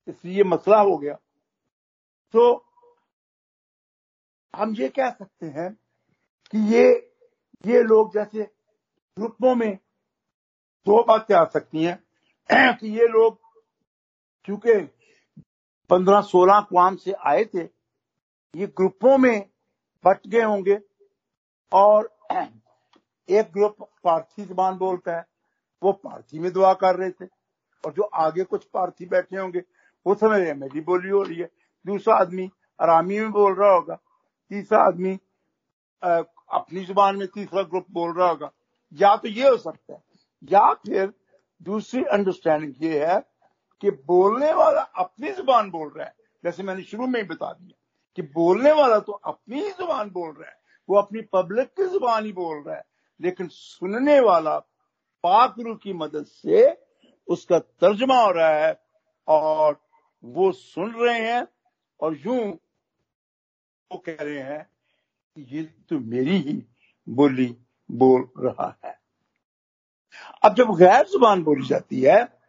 इसलिए 0.07 0.43
मसला 0.43 0.79
हो 0.81 0.97
गया। 0.97 1.13
तो 2.33 2.65
हम 4.55 4.75
ये 4.75 4.89
कह 4.89 5.09
सकते 5.09 5.45
हैं 5.45 5.71
कि 6.53 6.57
ये 6.75 6.89
ये 7.65 7.81
लोग 7.83 8.13
जैसे 8.13 8.43
ग्रुपों 9.17 9.55
में 9.55 9.75
दो 10.85 11.03
बातें 11.03 11.35
आ 11.35 11.43
सकती 11.45 11.83
हैं 11.83 12.03
कि 12.77 12.87
ये 12.87 13.07
लोग 13.07 13.39
क्योंकि 14.43 14.73
पंद्रह 15.89 16.21
सोलह 16.23 16.53
अकवाम 16.55 16.95
से 16.95 17.11
आए 17.13 17.43
थे, 17.45 17.63
ये 18.53 18.67
ग्रुपों 18.67 19.17
में 19.17 19.45
बट 20.03 20.27
गए 20.27 20.41
होंगे 20.43 20.77
और 21.71 22.09
एक 23.29 23.51
ग्रुप 23.53 23.75
पार्थी 24.03 24.45
जबान 24.45 24.77
बोलता 24.77 25.15
है, 25.15 25.25
वो 25.81 25.91
पार्थी 25.93 26.39
में 26.39 26.51
दुआ 26.53 26.73
कर 26.75 26.95
रहे 26.95 27.09
थे 27.11 27.25
और 27.83 27.93
जो 27.93 28.03
आगे 28.03 28.43
कुछ 28.45 28.63
पार्थी 28.65 29.05
बैठे 29.05 29.37
होंगे, 29.37 29.59
वो 30.05 30.15
समझ 30.15 30.39
रहे 30.39 30.53
मेरी 30.55 30.81
बोली 30.81 31.09
हो 31.09 31.21
रही 31.23 31.39
है। 31.39 31.49
दूसरा 31.85 32.15
आदमी 32.15 32.49
आरामी 32.79 33.19
में 33.19 33.31
बोल 33.31 33.53
रहा 33.55 33.71
होगा, 33.71 33.95
तीसरा 34.51 34.79
आदमी 34.79 35.17
अपनी 36.03 36.83
ज़ुबान 36.85 37.17
में 37.17 37.27
तीसरा 37.27 37.61
ग्रुप 37.63 37.85
बोल 37.91 38.13
रहा 38.13 38.27
होगा। 38.29 38.51
या 38.91 39.15
तो 39.15 39.27
ये 39.29 39.49
हो 39.49 39.57
सकता 39.57 39.93
है, 39.93 40.01
या 40.43 40.73
फिर 40.75 41.13
दूसरी 41.61 42.03
अंडरस्टैंडिंग 42.05 42.83
ये 42.83 43.05
है 43.05 43.19
कि 43.83 43.91
बोलने 43.91 44.51
वाला 44.53 44.81
अपनी 44.81 45.31
ज़ुबान 45.31 45.69
बोल 45.71 45.91
रहा 45.95 46.05
है। 46.05 46.13
जैसे 46.43 46.63
मैंने 46.63 46.83
शुरू 46.83 47.07
में 47.07 47.19
ही 47.21 47.27
बता 47.27 47.51
दिया 47.53 47.75
कि 48.17 48.21
बोलने 48.33 48.71
वाला 48.71 48.99
तो 48.99 49.11
अपनी 49.11 49.61
ही 49.63 49.69
ज़ुबान 49.69 50.09
बोल 50.09 50.29
रहा 50.29 50.49
है। 50.49 50.57
वो 50.89 50.97
अपनी 50.97 51.21
पब्लिक 51.33 51.67
की 51.69 51.83
ज़ुबान 51.83 52.25
ही 52.25 52.31
बोल 52.31 52.63
रहा 52.63 52.75
है। 52.75 52.83
लेकिन 53.19 53.47
सुनने 53.47 54.19
वाला 54.19 54.57
पाकरू 55.23 55.75
की 55.75 55.93
मदद 55.93 56.25
से 56.25 56.77
उसका 57.27 57.59
तर्जमा 57.59 58.21
हो 58.21 58.31
रहा 58.31 58.53
है 58.55 58.79
और 59.27 59.79
वो 60.23 60.51
सुन 60.51 60.91
रहे 60.91 61.19
हैं 61.19 61.47
और 61.99 62.15
यूँ 62.17 62.39
वो 63.91 63.97
कह 63.97 64.17
रहे 64.21 64.39
हैं 64.39 64.67
ये 65.37 65.63
तो 65.89 65.99
मेरी 65.99 66.37
ही 66.37 66.53
बोली 67.07 67.55
बोल 67.89 68.27
रहा 68.39 68.77
है। 68.85 68.97
अब 70.43 70.55
जब 70.55 70.73
गैर 70.75 71.05
ज़ुबान 71.07 71.43
बोली 71.43 71.65
जाती 71.67 72.01
है 72.01 72.42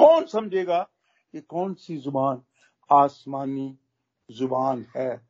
कौन 0.00 0.26
समझेगा 0.26 0.82
कि 1.32 1.40
कौन 1.40 1.74
सी 1.74 1.96
ज़ुबान 1.96 2.42
आसमानी 2.92 3.78
ज़ुबान 4.30 4.86
है 4.96 5.26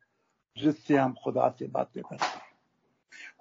जिससे 0.57 0.97
हम 0.97 1.13
खुदा 1.23 1.49
से 1.49 1.67
बातें 1.67 2.03
करते 2.03 2.25
हैं? 2.25 2.41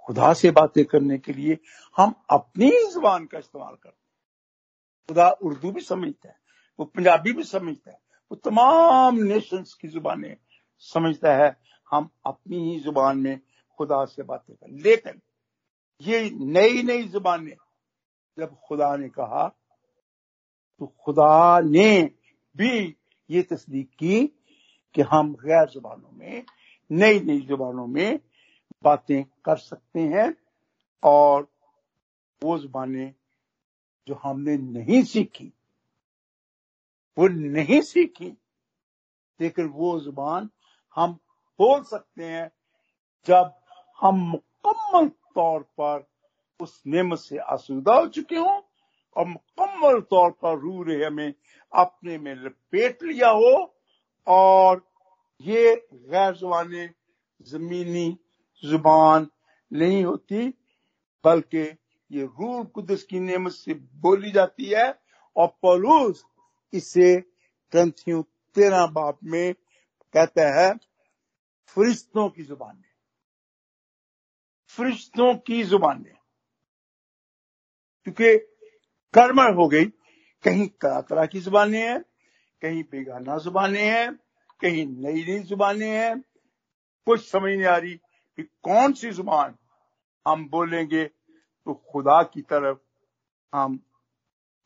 खुदा 0.06 0.32
से 0.34 0.50
बातें 0.50 0.84
करने 0.84 1.18
के 1.18 1.32
लिए 1.32 1.58
हम 1.96 2.14
अपनी 2.30 2.70
ज़ुबान 2.70 3.26
का 3.26 3.38
इस्तेमाल 3.38 3.74
करते 3.74 3.88
हैं। 3.88 4.00
खुदा 5.08 5.30
उर्दू 5.30 5.72
भी 5.72 5.80
समझता 5.80 6.28
है, 6.28 6.36
वो 6.78 6.84
पंजाबी 6.86 7.32
भी 7.32 7.42
समझता 7.42 7.90
है, 7.90 7.98
वो 8.30 8.36
तमाम 8.36 9.16
नेशंस 9.16 9.74
की 9.74 9.88
जुबानें 9.88 10.36
समझता 10.78 11.34
है। 11.34 11.56
हम 11.90 12.10
अपनी 12.26 12.72
ही 12.72 12.80
ज़ुबान 12.80 13.18
में 13.18 13.40
खुदा 13.78 14.04
से 14.04 14.22
बातें 14.22 14.56
कर 14.56 14.68
लेकिन 14.70 15.20
ये 16.00 16.30
नई 16.30 16.82
नई 16.82 17.02
जुबानें 17.02 17.56
जब 18.38 18.56
खुदा 18.60 18.96
ने 18.96 19.08
कहा 19.08 19.59
तो 20.80 20.86
खुदा 20.86 21.60
ने 21.60 22.10
भी 22.56 22.96
ये 23.30 23.42
तस्दीक 23.42 23.90
की 23.98 24.26
कि 24.94 25.02
हम 25.02 25.32
गैर 25.34 25.68
जुबानों 25.68 26.10
में 26.12 26.44
नई 26.90 27.20
नई 27.20 27.40
जुबानों 27.40 27.86
में 27.86 28.20
बातें 28.82 29.24
कर 29.44 29.56
सकते 29.56 30.00
हैं 30.00 30.34
और 31.02 31.48
वो 32.42 32.58
जुबानें 32.58 33.14
जो 34.08 34.14
हमने 34.14 34.56
नहीं 34.56 35.02
सीखी, 35.02 35.52
वो 37.18 37.28
नहीं 37.28 37.80
सीखी, 37.80 38.36
लेकिन 39.40 39.66
वो 39.66 40.00
ज़ुबान 40.00 40.50
हम 40.96 41.12
बोल 41.58 41.82
सकते 41.82 42.24
हैं 42.24 42.50
जब 43.26 43.52
हम 44.00 44.14
मुकम्मल 44.14 45.08
तौर 45.08 45.62
पर 45.62 46.08
उस 46.60 46.82
नेमत 46.86 47.18
से 47.18 47.38
आसूदा 47.38 47.94
हो 47.94 48.06
चुके 48.06 48.36
हों 48.36 48.60
और 49.20 49.26
मुकम्मल 49.26 50.00
तौर 50.00 50.30
पर 50.42 50.58
रू 50.58 50.82
रहे 50.82 51.04
हमें 51.04 51.32
अपने 51.72 52.16
में 52.18 52.34
लपेट 52.34 53.02
लिया 53.02 53.28
हो। 53.30 53.52
और 54.26 54.82
ये 55.40 55.74
गैर 55.92 56.34
जुबाने 56.34 56.88
जमीनी 57.40 58.08
ज़ुबान 58.62 59.28
नहीं 59.70 60.04
होती, 60.04 60.48
बल्कि 61.24 61.62
ये 62.10 62.24
रूल 62.24 62.64
कुदस 62.64 63.02
की 63.02 63.20
नेमत 63.20 63.52
से 63.52 63.74
बोली 63.74 64.30
जाती 64.32 64.66
है। 64.66 64.88
और 65.36 65.46
पलूस 65.62 66.24
इसे 66.72 67.16
ग्रंथियों 67.72 68.22
तेरह 68.56 68.86
बाप 68.86 69.18
में 69.24 69.54
कहता 70.14 70.48
है, 70.60 70.70
फरिश्तों 71.76 72.28
की 72.28 72.42
ज़ुबान 72.42 72.76
है 72.76 72.88
फरिश्तों 74.72 75.34
की 75.34 75.62
ज़ुबान 75.62 76.04
है 76.06 76.18
क्योंकि 78.06 78.36
कर्मर 79.14 79.54
हो 79.54 79.68
गई। 79.68 79.84
कहीं 80.44 80.66
तरह 80.84 81.26
की 81.26 81.40
जुबानें 81.40 81.80
हैं, 81.80 82.00
कहीं 82.62 82.82
बेगाना 82.82 83.38
जुबानें 83.38 83.84
हैं, 83.84 84.12
कहीं 84.60 84.86
नई 84.86 85.24
नई 85.24 85.38
जुबानें 85.38 85.90
हैं। 85.90 86.20
कुछ 87.06 87.30
समझ 87.30 87.42
नहीं 87.42 87.64
आ 87.64 87.76
रही 87.76 87.94
कि 88.38 88.42
कौन 88.42 88.92
सी 88.92 89.10
ज़ुबान 89.10 89.54
हम 90.26 90.48
बोलेंगे 90.48 91.04
तो 91.04 91.74
खुदा 91.92 92.22
की 92.22 92.42
तरफ़ 92.42 92.78
हम 93.54 93.78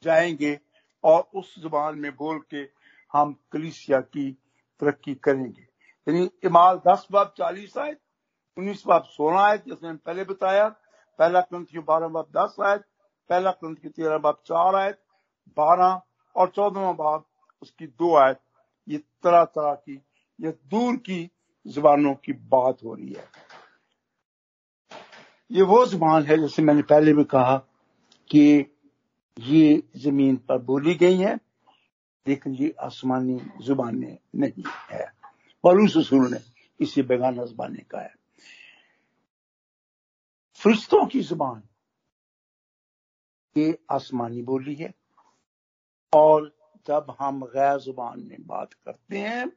जाएँगे 0.02 0.58
और 1.04 1.20
उस 1.34 1.54
ज़ुबान 1.60 1.98
में 1.98 2.10
बोल 2.16 2.38
के 2.50 2.62
हम 3.12 3.32
कलिसिया 3.52 4.00
की 4.00 4.30
तरक्की 4.80 5.14
करेंगे। 5.14 5.62
यानी 6.06 6.30
इमाल 6.44 6.80
दस 6.88 7.06
बाब 7.12 7.34
चालीस 7.38 7.76
आयत, 7.78 8.00
उन्नीस 8.56 8.82
बाब 8.86 9.02
सोलह 9.04 9.40
आयत 9.40 9.64
जैसे 9.68 9.86
मैंने 9.86 9.98
पहले 10.06 10.24
बताया, 10.24 10.68
पहला 11.18 11.40
ग्रंथ 11.40 11.82
बारह 11.84 12.08
बाब 12.08 12.26
दस 12.36 12.56
आयत 12.60 12.84
पहला 13.30 13.50
ग्रंथ 13.50 13.74
तेरह 13.74 14.18
बाब 14.18 14.34
चार 14.46 14.74
आयत, 14.74 14.98
बारह 15.56 16.02
और 16.36 16.48
चौदहवा 16.48 16.92
बाब 16.92 17.24
उसकी 17.62 17.86
दो 17.86 18.16
आयत। 18.16 18.40
ये 18.88 18.98
तरह 18.98 19.44
तरह 19.44 19.74
की, 19.74 20.02
ये 20.40 20.50
दूर 20.50 20.96
की 20.96 21.30
जुबानों 21.66 22.14
की 22.14 22.32
बात 22.32 22.78
हो 22.84 22.94
रही 22.94 23.12
है। 23.12 23.28
ये 25.52 25.62
वो 25.62 25.86
ज़ुबान 25.86 26.22
है 26.22 26.38
जैसे 26.38 26.62
मैंने 26.62 26.82
पहले 26.82 27.12
भी 27.12 27.24
कहा 27.24 27.56
कि 28.30 28.64
ये 29.40 29.82
ज़मीन 29.96 30.36
पर 30.36 30.58
बोली 30.58 30.94
गई 30.94 31.16
है, 31.16 31.38
लेकिन 32.26 32.54
ये 32.54 32.74
आसमानी 32.80 33.40
जुबानें 33.60 34.18
नहीं 34.34 34.64
है। 34.90 35.12
और 35.64 35.80
उस 35.80 36.12
ने 36.12 36.38
इसे 36.80 37.02
बेगाना 37.02 37.44
जुबाने 37.44 37.82
का 37.90 38.00
है। 38.00 38.14
फरिश्तों 40.60 41.06
की 41.06 41.20
ज़ुबान 41.20 41.62
ये 43.56 43.78
आसमानी 43.90 44.42
बोली 44.42 44.74
है। 44.74 44.92
और 46.12 46.46
जब 46.86 47.14
हम 47.20 47.44
गैर 47.46 47.78
ज़ुबान 47.80 48.20
में 48.22 48.46
बात 48.46 48.72
करते 48.74 49.18
हैं 49.18 49.48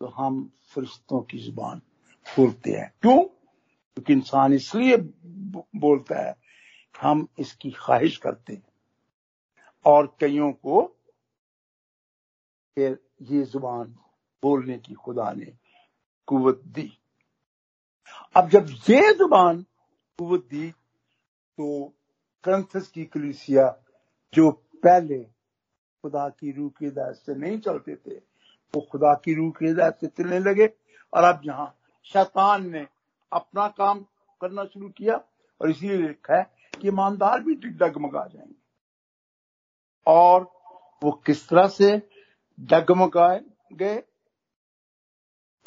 तो 0.00 0.06
हम 0.06 0.50
फरिश्तों 0.74 1.20
की 1.22 1.38
ज़ुबान 1.38 1.78
बोलते 2.26 2.70
हैं। 2.70 2.92
क्यों? 3.02 3.22
क्योंकि 3.22 4.12
इंसान 4.12 4.52
इसलिए 4.52 4.96
बोलता 4.96 6.20
है 6.26 6.34
हम 6.94 7.26
इसकी 7.38 7.70
ख्वाहिश 7.70 8.16
करते 8.16 8.52
हैं। 8.52 8.66
और 9.84 10.06
कईयों 10.20 10.52
को 10.52 10.82
ये 12.76 13.42
ज़ुबान 13.42 13.94
बोलने 14.42 14.78
की 14.78 14.94
खुदा 14.94 15.32
ने 15.32 15.52
कुवत 16.28 16.60
दी। 16.66 16.90
अब 18.36 18.48
जब 18.48 18.66
ये 18.90 19.12
ज़ुबान 19.14 19.62
कुवत 20.18 20.44
दी 20.50 20.70
तो 20.70 21.94
क्रंथस 22.44 22.88
की 22.88 23.04
कलिसिया, 23.04 23.84
जो 24.34 24.50
पहले 24.76 25.24
खुदा 26.02 26.28
की 26.28 26.52
रूह 26.52 26.70
की 26.78 26.84
हिदायत 26.84 27.14
से 27.14 27.34
नहीं 27.34 27.60
चलते 27.60 27.96
थे, 27.96 28.14
वो 28.74 28.80
खुदा 28.80 29.14
की 29.14 29.34
रूह 29.34 29.50
की 29.50 29.66
हिदायत 29.66 29.94
से 29.94 30.06
चलने 30.06 30.38
लगे। 30.38 30.66
और 31.14 31.24
अब 31.24 31.40
जहाँ 31.44 31.78
शैतान 32.04 32.70
ने 32.72 32.86
अपना 33.32 33.68
काम 33.68 34.00
करना 34.40 34.64
शुरू 34.64 34.88
किया 34.88 35.14
और 35.60 35.70
इसीलिए 35.70 36.08
लिखा 36.08 36.36
है 36.36 36.44
कि 36.80 36.88
ईमानदार 36.88 37.40
भी 37.40 37.54
डगमगा 37.54 38.26
जाएँगे। 38.26 38.54
और 40.06 40.42
वो 41.02 41.12
किस 41.26 41.48
तरह 41.48 41.68
से 41.68 42.08
डगमगाए? 42.60 43.40
गए 43.72 44.02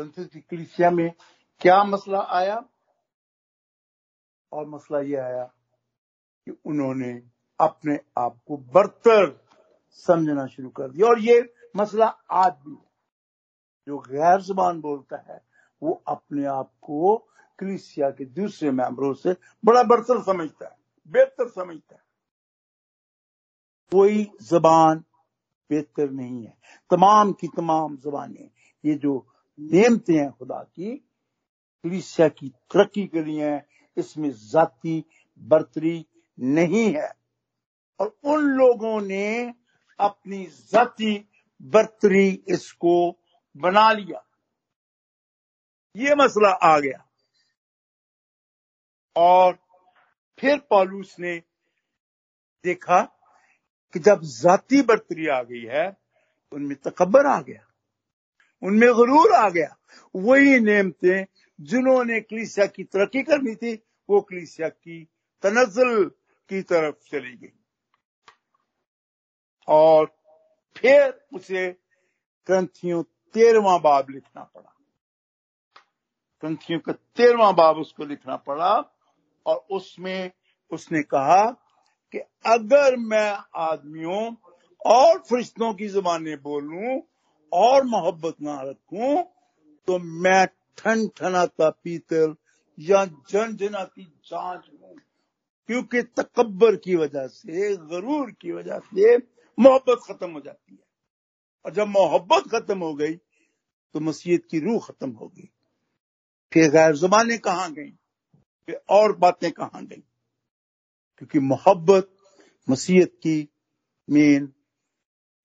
कलिसिया 0.02 0.92
में 0.92 1.12
क्या 1.62 1.84
मसला 1.84 2.20
आया? 2.20 2.64
और 4.52 4.68
मसला 4.68 5.00
ये 5.00 5.16
आया 5.16 5.54
कि 6.46 6.52
उन्होंने 6.66 7.12
अपने 7.60 8.00
आप 8.18 8.40
को 8.48 8.58
बर्तर 8.58 9.46
समझना 9.92 10.46
शुरू 10.46 10.70
कर 10.70 10.92
दिया। 10.92 11.08
और 11.08 11.20
ये 11.20 11.54
मसला 11.78 12.06
आज 12.32 12.54
भी 12.54 12.76
जो 13.88 13.98
गैर 13.98 14.42
ज़ुबान 14.42 14.82
बोलता 14.82 15.34
है, 15.34 15.42
वो 15.84 16.04
अपने 16.08 16.46
आप 16.46 16.72
को 16.82 17.18
क्रिसिया 17.60 18.10
के 18.10 18.26
दूसरे 18.26 18.72
मेंबरों 18.72 19.14
से 19.14 19.36
बड़ा 19.66 19.84
बर्तर 19.84 20.22
समझता 20.22 20.66
है, 20.66 20.78
बेहतर 21.08 21.48
समझता 21.50 21.96
है। 21.96 22.02
कोई 23.92 24.32
जबान 24.42 25.04
बेहतर 25.70 26.10
नहीं 26.10 26.44
है। 26.46 26.58
तमाम 26.90 27.32
की 27.32 27.48
तमाम 27.48 27.98
जबानें, 27.98 28.50
ये 28.86 28.96
जो 28.96 29.28
नियमते 29.60 30.14
हैं 30.14 30.32
खुदा 30.32 30.64
की 30.76 30.96
क्रिसिया 31.84 32.28
की 32.28 32.50
तरक्की 32.50 33.08
के 33.08 33.24
लिए 33.24 33.62
इसमें 33.98 34.32
जाति 34.32 35.04
बर्तरी 35.40 36.06
नहीं 36.42 36.94
है। 36.96 37.14
और 38.00 38.18
उन 38.24 38.44
लोगों 38.44 39.02
ने 39.02 39.54
अपनी 40.00 40.46
जाति 40.46 41.30
बर्तरी 41.62 42.44
इसको 42.48 43.20
बना 43.58 43.92
लिया। 43.92 44.26
ये 45.96 46.16
मसला 46.16 46.50
आ 46.50 46.80
गया। 46.80 47.08
और 49.16 49.60
फिर 50.40 50.60
पॉलूस 50.60 51.16
ने 51.20 51.44
देखा 52.64 53.02
कि 53.94 54.00
जब 54.00 54.22
जाति 54.22 54.82
बर्तरी 54.82 55.28
आ 55.28 55.44
गई 55.44 55.62
है 55.62 55.98
उनमें 56.52 56.78
तकबर 56.78 57.26
आ 57.26 57.42
गया। 57.42 57.68
उनमें 58.64 58.90
गरूर 58.90 59.34
आ 59.34 59.50
गया। 59.50 59.78
वही 60.16 60.60
नेमते 60.60 61.28
जिन्होंने 61.62 62.22
कलीसिया 62.22 62.66
की 62.66 62.84
तरक्की 62.84 63.24
करनी 63.24 63.56
थी, 63.56 63.84
वो 64.10 64.22
कलीसिया 64.22 64.70
की 64.70 65.08
तनजल 65.42 66.12
की 66.52 66.62
तरफ़ 66.62 66.96
चली 67.12 67.36
गई। 67.38 67.54
और 69.68 70.06
फिर 70.78 71.28
उसे 71.34 71.68
ग्रंथियों 72.48 73.04
तेरवा 73.36 73.78
बाब 73.78 74.10
लिखना 74.10 74.44
पड़ा। 74.44 74.74
ग्रंथियों 76.44 76.80
का 76.80 76.92
तेरवा 76.92 77.52
बाब 77.52 77.78
उसको 77.78 78.06
लिखना 78.06 78.36
पड़ा 78.36 78.74
और 79.46 79.56
उसमें 79.72 80.32
उसने 80.72 81.02
कहा 81.04 81.46
कि 82.14 82.18
अगर 82.46 82.96
मैं 82.96 83.30
आदमियों 83.56 84.36
और 84.86 85.20
फरिश्तों 85.20 85.74
की 85.74 85.88
जबानें 85.88 86.42
बोलूँ 86.42 87.02
और 87.52 87.84
मोहब्बत 87.84 88.36
ना 88.42 88.62
रखूँ 88.62 89.24
तो 89.88 90.00
मैं 90.00 90.46
ठन 90.78 91.08
ठनाता 91.08 91.70
पीतल 91.70 92.36
या 92.80 93.06
जन 93.06 93.56
जनाती 93.56 94.04
जाँच 94.04 94.70
हूँ 94.74 94.96
क्योंकि 95.72 96.02
तकबर 96.02 96.76
की 96.76 96.96
वजह 96.96 97.28
से, 97.28 97.76
गरूर 97.78 98.32
की 98.32 98.52
वजह 98.52 98.80
से 98.80 99.18
मोहब्बत 99.58 100.00
खत्म 100.08 100.32
हो 100.32 100.40
जाती 100.40 100.74
है। 100.74 100.84
और 101.66 101.74
जब 101.74 101.88
मोहब्बत 101.88 102.50
खत्म 102.52 102.78
हो 102.80 102.94
गई 102.94 103.14
तो 103.96 104.00
मसीहत 104.00 104.42
की 104.52 104.60
रूह 104.60 104.80
खत्म 104.80 105.10
हो 105.12 105.28
गई। 105.28 105.48
फिर 106.54 106.72
गैर 106.72 106.96
जुबानें 106.96 107.38
कहाँ 107.40 107.72
गई? 107.74 107.90
फिर 108.68 108.82
और 108.90 109.16
बातें 109.18 109.52
कहाँ 109.52 109.86
गई? 109.86 110.04
क्योंकि 111.18 111.40
मोहब्बत 111.40 112.12
मसीहत 112.70 113.12
की 113.24 113.50
मेन 114.10 114.48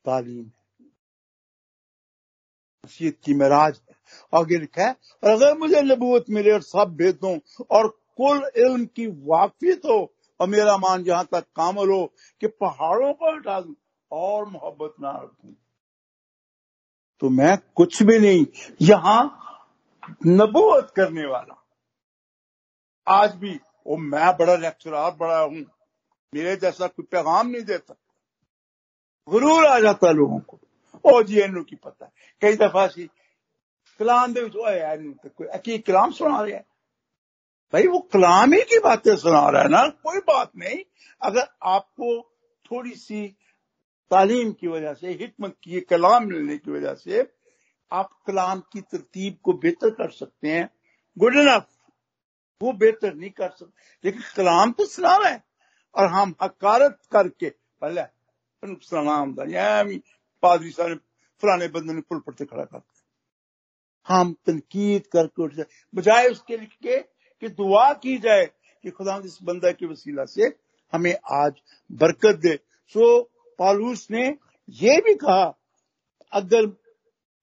तालीम 0.04 0.44
है। 0.44 0.86
नसीहत 2.84 3.18
की 3.24 3.34
मराज 3.34 3.80
है। 3.90 3.96
आगे 4.34 4.58
लिखा 4.58 4.86
है, 4.86 4.96
और 5.24 5.30
अगर 5.30 5.58
मुझे 5.58 5.82
नबूत 5.82 6.24
मिले 6.30 6.50
और 6.50 6.62
सब 6.62 6.96
भेदों 6.96 7.38
और 7.70 7.88
कुल 8.20 8.50
इल्म 8.56 8.86
की 8.86 9.06
वाकफियत 9.06 9.78
हो 9.78 10.12
और 10.40 10.48
मेरा 10.48 10.76
मान, 10.76 11.04
जहाँ 11.04 11.24
तक 11.24 11.44
कामल 11.56 11.90
हो, 11.90 12.12
कि 12.40 12.46
पहाड़ों 12.46 13.12
पर 13.12 13.36
हटा 13.36 13.60
दू, 13.60 13.76
और 14.12 14.48
मोहब्बत 14.48 14.94
ना 15.00 15.10
रखू। 15.10 15.54
तो 17.20 17.28
मैं 17.30 17.56
कुछ 17.74 18.02
भी 18.02 18.18
नहीं, 18.18 18.46
यहाँ 18.82 19.24
नबूत 20.26 20.90
करने 20.96 21.26
वाला। 21.26 21.62
आज 23.06 23.34
भी 23.34 23.60
वो 23.86 23.96
मैं 23.96 24.36
बड़ा 24.36 24.56
लेक्चरार 24.56 25.14
बड़ा 25.14 25.38
हूँ, 25.40 25.64
मेरे 26.34 26.56
जैसा 26.56 26.86
कोई 26.86 27.06
पैगाम 27.10 27.48
नहीं 27.48 27.62
देता 27.62 27.94
गुरूर 29.28 29.66
आ 29.66 29.78
जाता 29.80 30.10
लोगों 30.10 30.38
को। 30.38 30.58
ओ 31.04 31.22
जी 31.22 31.40
इन 31.40 31.62
की 31.62 31.76
पता 31.76 32.04
है। 32.04 32.12
कई 32.42 32.56
दफ़ा 32.56 32.86
सी, 32.86 33.06
कलाम 34.00 34.34
दे 34.34 34.40
यार 34.78 34.98
कोई 35.28 35.78
कलाम 35.78 36.10
सुना 36.10 36.40
रहा 36.40 36.56
है। 36.56 36.64
भाई, 37.72 37.86
वो 37.86 37.98
कलाम 37.98 38.52
की 38.52 38.78
बातें 38.78 39.16
सुना 39.16 39.48
रहा 39.48 39.62
है 39.62 39.68
ना? 39.68 39.88
कोई 39.88 40.18
बात 40.18 40.52
नहीं। 40.56 40.78
अगर 41.22 41.46
आपको 41.62 42.34
थोड़ी 42.64 42.90
सी 42.90 43.28
तालीम 44.10 44.52
की 44.52 44.68
वजह 44.68 44.94
से, 44.94 45.08
हिकमत 45.08 45.56
की 45.62 45.80
कलाम 45.80 46.26
मिलने 46.26 46.58
की 46.58 46.70
वजह 46.70 46.94
से, 46.94 47.32
आप 47.92 48.10
कलाम 48.26 48.60
की 48.60 48.80
तरतीब 48.80 49.38
को 49.42 49.52
बेहतर 49.52 49.90
कर 49.90 50.10
सकते 50.10 50.48
हैं। 50.48 50.70
गुड 51.18 51.34
इनफ 51.36 51.66
वो 52.62 52.72
बेहतर 52.72 53.14
नहीं 53.14 53.30
कर 53.30 53.50
सकते। 53.50 53.82
लेकिन 54.04 54.22
कलाम 54.36 54.72
तो 54.72 54.86
सुना 54.86 55.16
रहा 55.16 55.28
है। 55.28 55.44
और 55.94 56.06
हम 56.06 56.34
हकारत 56.42 56.98
करके, 57.12 57.50
पहले 57.50 58.02
सलाम 58.64 59.36
पादरी 60.42 60.70
साहब 60.70 60.88
ने 60.88 60.94
फलाने 61.42 61.68
बंदे 61.68 61.92
ने 61.92 62.00
पुल 62.00 62.18
पड़ते 62.20 62.44
खड़ा 62.44 62.64
करते 62.64 62.96
हम 64.06 64.36
तनकीद 64.46 65.06
करके 65.06 65.42
उठ 65.42 65.54
जाए। 65.54 65.66
बजाय 65.94 66.28
उसके 66.28 66.56
लिख 66.56 66.76
के 66.86 67.15
कि 67.42 67.48
दुआ 67.50 67.92
की 67.94 68.16
जाए 68.18 68.44
कि 68.84 68.90
खुदा 68.90 69.20
इस 69.24 69.38
बंदा 69.42 69.70
के 69.72 69.86
वसीला 69.86 70.24
से 70.26 70.52
हमें 70.92 71.14
आज 71.34 71.52
बरकत 71.90 72.36
दे। 72.36 72.54
सो 72.94 73.22
पालूस 73.58 74.06
ने 74.10 74.26
ये 74.68 75.00
भी 75.00 75.14
कहा, 75.16 75.44
अगर 76.32 76.66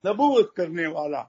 नबूत 0.03 0.53
करने 0.57 0.87
वाला 0.87 1.21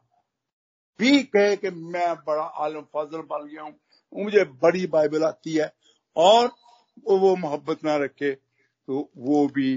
भी 1.00 1.22
कहे 1.24 1.56
कि 1.56 1.70
मैं 1.70 2.14
बड़ा 2.26 2.42
आलम 2.42 2.82
फाजल 2.94 3.22
बन 3.22 3.48
गया 3.48 3.62
हूँ 3.62 3.74
मुझे 4.12 4.44
बड़ी 4.62 4.86
बाइबल 4.86 5.24
आती 5.24 5.54
है 5.54 5.72
और 6.16 6.46
वो 7.06 7.34
मोहब्बत 7.36 7.84
ना 7.84 7.96
रखे 7.96 8.32
तो 8.32 9.10
वो 9.16 9.46
भी 9.48 9.76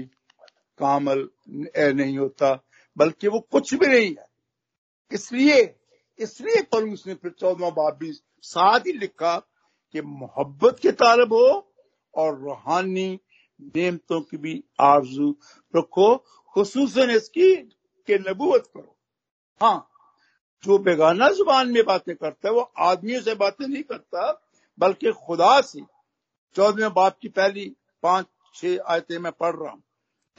कामल 0.80 1.28
नहीं 1.48 2.16
होता, 2.18 2.52
बल्कि 2.96 3.28
वो 3.28 3.40
कुछ 3.52 3.74
भी 3.74 3.86
नहीं 3.86 4.08
है। 4.08 4.26
इसलिए 5.12 5.58
इसलिए 6.18 6.62
पलूस 6.72 7.06
ने 7.06 7.14
फिर 7.14 7.30
चौदवा 7.30 7.70
बाब 7.72 7.96
भी 8.00 8.12
साथ 8.42 8.80
ही 8.80 8.92
लिखा 8.92 9.36
कि 9.92 10.00
मोहब्बत 10.00 10.78
के 10.82 10.92
तालब 10.92 11.32
हो 11.32 11.72
और 12.14 12.38
रूहानी 12.38 13.20
नेमतों 13.60 14.20
की 14.20 14.36
भी 14.36 14.64
आरज़ू 14.80 15.36
रखो 15.76 16.16
खसूस 16.56 16.98
इसकी 16.98 17.56
के 18.06 18.18
नबूत 18.18 18.66
करो। 18.66 18.96
हाँ 19.62 19.88
जो 20.64 20.78
बेगाना 20.78 21.28
ज़ुबान 21.30 21.70
में 21.70 21.84
बातें 21.84 22.16
करता 22.16 22.48
है, 22.48 22.54
वो 22.54 22.72
आदमियों 22.78 23.20
से 23.20 23.34
बातें 23.34 23.66
नहीं 23.66 23.82
करता, 23.82 24.48
बल्कि 24.78 25.12
खुदा 25.12 25.60
से। 25.60 25.80
चौदहवें 26.54 26.94
बाप 26.94 27.18
की 27.22 27.28
पहली 27.28 27.76
पाँच, 28.02 28.26
छह 28.54 28.78
आयतें 28.86 29.18
मैं 29.18 29.32
पढ़ 29.32 29.56
रहा 29.56 29.70
हूँ। 29.70 29.82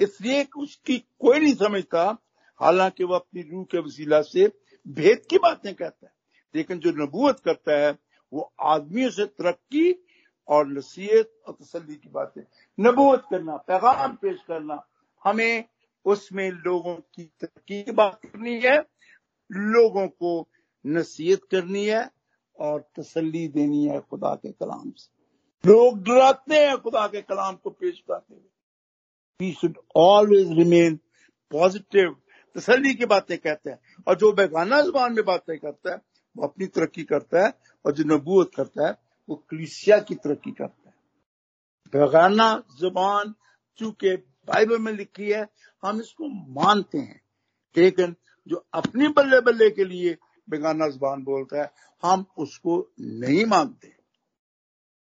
इसलिए 0.02 0.48
उसकी 0.58 0.98
कोई 0.98 1.40
नहीं 1.40 1.56
समझता, 1.56 2.18
हालाँकि 2.62 3.04
वो 3.04 3.16
अपनी 3.16 3.42
रूह 3.42 3.64
के 3.64 3.78
वसीला 3.78 4.22
से 4.22 4.52
भेद 4.88 5.26
की 5.30 5.38
बातें 5.38 5.76
कहता 5.76 6.06
है। 6.06 6.14
लेकिन 6.56 6.80
जो 6.80 6.92
नबूत 6.92 7.40
करता 7.40 7.80
है, 7.80 7.98
वो 8.34 8.54
आदमियों 8.60 9.10
से 9.10 9.26
तरक्की 9.26 10.06
और 10.48 10.68
नसीहत 10.68 11.32
और 11.48 11.58
तसली 11.62 11.96
की 11.96 12.10
बातें। 12.10 12.42
नबूत 12.80 13.26
करना, 13.30 13.58
पैगाम 13.58 14.16
पेश 14.16 14.40
करना, 14.48 14.88
हमें 15.24 15.64
उसमें 16.06 16.52
लोगों 16.52 16.96
की 16.96 17.24
तरक्की 17.24 17.84
की 17.84 17.92
बात 17.92 18.20
करनी 18.26 18.60
है, 18.60 18.78
लोगों 19.52 20.08
को 20.08 20.48
नसीहत 20.86 21.40
करनी 21.52 21.86
है 21.86 22.10
और 22.60 22.90
तसली 23.00 23.48
देनी 23.48 23.86
है 23.86 24.00
खुदा 24.00 24.36
के 24.36 24.52
कलाम 24.52 24.92
से। 24.92 25.20
लोग 25.70 26.04
डराते 26.04 26.56
हैं 26.56 26.78
खुदा 26.78 27.08
के 27.08 27.22
कलाम 27.22 27.56
को 27.56 27.70
पेश 27.70 28.00
करते 28.00 28.34
हुए। 28.34 28.50
We 29.40 29.52
should 29.54 29.78
always 29.96 30.52
remain 30.52 31.00
positive 31.52 32.16
तसली 32.56 32.94
की 32.94 33.06
बातें 33.06 33.38
कहते 33.38 33.70
हैं 33.70 33.80
और 34.08 34.16
जो 34.16 34.32
बेगाना 34.32 34.82
ज़ुबान 34.82 35.14
में 35.14 35.26
बातें 35.26 35.58
करता 35.60 35.92
है 35.92 36.09
वो 36.38 36.48
अपनी 36.48 36.66
तरक्की 36.66 37.04
करता 37.04 37.46
है 37.46 37.54
और 37.86 37.92
जो 37.92 38.04
नबूत 38.04 38.56
करता 38.56 38.88
है, 38.88 38.98
वो 39.30 39.36
क्लिसिया 39.50 40.00
की 40.00 40.16
तरक्की 40.16 40.52
करता 40.52 40.90
है। 40.90 40.96
बेगाना 41.94 42.64
ज़ुबान 42.80 43.34
चूँकि 43.78 44.16
बाइबल 44.48 44.80
में 44.80 44.92
लिखी 44.94 45.32
है, 45.32 45.48
हम 45.84 46.00
इसको 46.02 46.28
मानते 46.62 46.98
हैं। 46.98 47.22
लेकिन 47.76 48.16
जो 48.48 48.66
अपनी 48.74 49.08
बल्ले 49.08 49.42
बल्ले 49.42 49.70
के 49.70 49.86
लिए 49.86 50.18
बेगाना 50.50 50.88
ज़ुबान 50.88 51.24
बोलता 51.24 51.62
है, 51.62 51.72
हम 52.04 52.26
उसको 52.38 52.92
नहीं 53.00 53.46
मानते। 53.46 53.96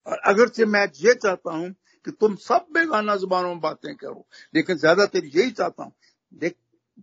और 0.07 0.19
अगर 0.19 0.49
से 0.49 0.65
मैं 0.65 0.87
ये 0.97 1.15
चाहता 1.15 1.55
हूँ 1.55 1.71
कि 2.07 2.11
तुम 2.11 2.35
सब 2.37 2.67
बेगाना 2.73 3.17
जुबानों 3.17 3.49
में 3.49 3.61
बातें 3.61 3.95
करो, 3.97 4.27
लेकिन 4.55 4.77
ज़्यादातर 4.77 5.25
यही 5.25 5.51
चाहता 5.51 5.85
हूँ। 5.85 5.93
देख 6.33 6.57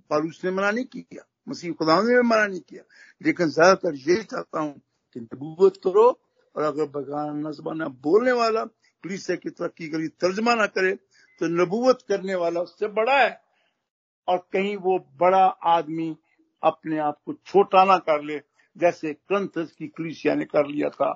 पर 0.09 0.25
उसने 0.25 0.51
मना 0.51 0.71
नहीं 0.71 0.85
किया। 0.85 1.25
मसीह 1.47 1.71
खुदा 1.73 2.01
ने 2.01 2.15
भी 2.15 2.27
मना 2.27 2.47
नहीं 2.47 2.59
किया 2.59 2.83
लेकिन 3.21 3.49
ज़्यादातर 3.49 3.95
यही 3.95 4.23
चाहता 4.23 4.59
हूँ 4.59 4.73
कि 5.15 5.19
नबूत 5.19 5.77
करो 5.77 6.07
और 6.55 6.63
अगर 6.63 6.85
बेगाना 6.89 7.51
ज़ुबान 7.51 7.83
बोलने 8.03 8.31
वाला 8.31 8.63
पुलिस 8.65 9.27
की 9.27 9.49
तरक्की 9.49 9.87
करी 9.89 10.07
तर्जमा 10.21 10.53
ना 10.55 10.65
करे 10.67 10.93
तो 11.41 11.47
नबूत 11.53 12.01
करने 12.01 12.35
वाला 12.35 12.61
उससे 12.61 12.87
बड़ा 12.89 13.17
है। 13.19 13.39
और 14.27 14.37
कहीं 14.53 14.75
वो 14.77 14.97
बड़ा 15.19 15.45
आदमी 15.67 16.15
अपने 16.63 16.97
आप 16.99 17.17
को 17.25 17.33
छोटा 17.45 17.83
ना 17.85 17.97
कर 17.97 18.21
ले, 18.23 18.37
जैसे 18.75 19.13
क्रंथस 19.13 19.71
की 19.71 19.87
क्लिसिया 19.87 20.35
ने 20.35 20.45
कर 20.45 20.67
लिया 20.67 20.89
था, 20.89 21.11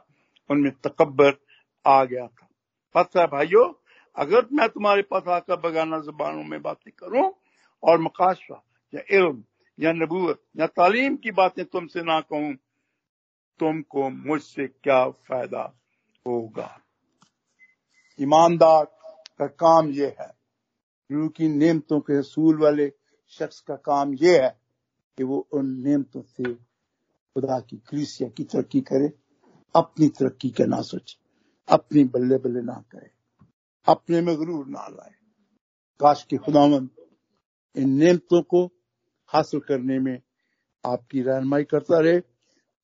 उनमें 0.50 0.72
तकबर 0.88 1.38
आ 1.86 2.04
गया 2.04 2.26
था। 2.28 2.48
पता 2.96 3.22
है 3.22 3.28
भाइयों, 3.28 3.72
अगर 4.18 4.48
मैं 4.52 4.68
तुम्हारे 4.70 5.02
पास 5.02 5.28
आकर 5.28 5.60
बगाना 5.60 6.00
जबानों 6.00 6.44
में 6.44 6.62
बातें 6.62 6.92
करूँ 7.00 7.32
और 7.84 8.02
मकाशवा 8.02 8.62
या 8.94 9.02
इल्म 9.12 9.44
या 9.80 9.92
नबूत 9.94 10.42
या 10.58 10.68
तालीम 10.68 11.16
की 11.16 11.32
बातें 11.32 11.66
तुमसे 11.66 12.02
ना 12.02 12.20
कहूँ, 12.22 12.54
तुमको 13.60 14.10
मुझसे 14.10 14.68
क्या 14.68 15.10
फ़ायदा 15.10 15.64
होगा? 16.26 16.70
ईमानदार 18.20 18.86
का 19.40 19.48
काम 19.48 19.90
यह 19.92 20.16
है, 20.20 20.32
गुरु 21.10 21.28
की 21.30 21.48
नियमतों 21.48 22.00
के 22.00 22.18
असूल 22.18 22.60
वाले 22.60 22.92
शख्स 23.34 23.60
का 23.60 23.76
काम 23.76 24.14
यह 24.14 24.44
है 24.44 24.50
कि 25.18 25.24
वो 25.24 25.48
उन 25.54 25.70
नियमतों 25.84 26.22
से 26.22 26.54
खुदा 26.54 27.60
की 27.60 27.78
क्रिसिया 27.78 28.30
की 28.30 28.44
तरक्की 28.44 28.82
करे, 28.82 29.12
अपनी 29.76 30.08
तरक्की 30.10 30.50
के 30.50 30.66
ना 30.66 30.82
सोचे, 30.82 31.18
अपनी 31.68 32.04
बल्ले 32.04 32.38
बल्ले 32.38 32.62
ना 32.62 32.84
करे, 32.92 33.10
अपने 33.88 34.22
में 34.22 34.36
गरूर 34.36 34.68
ना 34.68 34.88
लाए। 34.88 35.14
काश 36.00 36.24
के 36.24 36.38
खुदावन 36.38 36.90
इन 37.76 37.90
नियमतों 37.90 38.42
को 38.42 38.70
हासिल 39.28 39.60
करने 39.60 40.00
में 40.00 40.22
आपकी 40.86 41.22
रहनमाई 41.22 41.64
करता 41.64 42.00
रहे, 42.00 42.20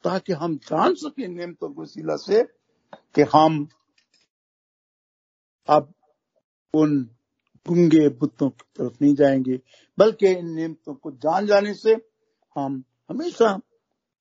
ताकि 0.03 0.33
हम 0.33 0.57
जान 0.57 0.93
सके 0.93 1.27
नियमतों 1.27 1.73
को 1.73 1.85
सिला 1.85 2.15
से 2.15 2.43
कि 3.15 3.21
हम 3.21 3.67
अब 5.69 5.93
उन 6.73 7.09
गुंगे 7.67 8.09
बुतों 8.09 8.49
की 8.49 8.63
तरफ़ 8.77 8.97
नहीं 9.01 9.15
जाएँगे, 9.15 9.59
बल्कि 9.97 10.27
इन 10.27 10.55
नियमतों 10.55 10.93
को 10.93 11.11
जान 11.11 11.47
जाने 11.47 11.73
से 11.73 11.93
हम 12.55 12.83
हमेशा 13.09 13.57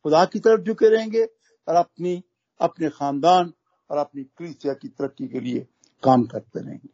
खुदा 0.04 0.24
की 0.24 0.38
तरफ़ 0.38 0.60
झुके 0.60 0.88
रहेंगे 0.88 1.24
और 1.68 1.74
अपनी, 1.74 2.22
अपने 2.60 2.88
खानदान 2.88 3.52
और 3.90 3.98
अपनी 3.98 4.24
क्रिसिया 4.24 4.74
की 4.74 4.88
तरक्की 4.88 5.28
के 5.28 5.40
लिए 5.40 5.66
काम 6.02 6.24
करते 6.24 6.60
रहेंगे। 6.60 6.88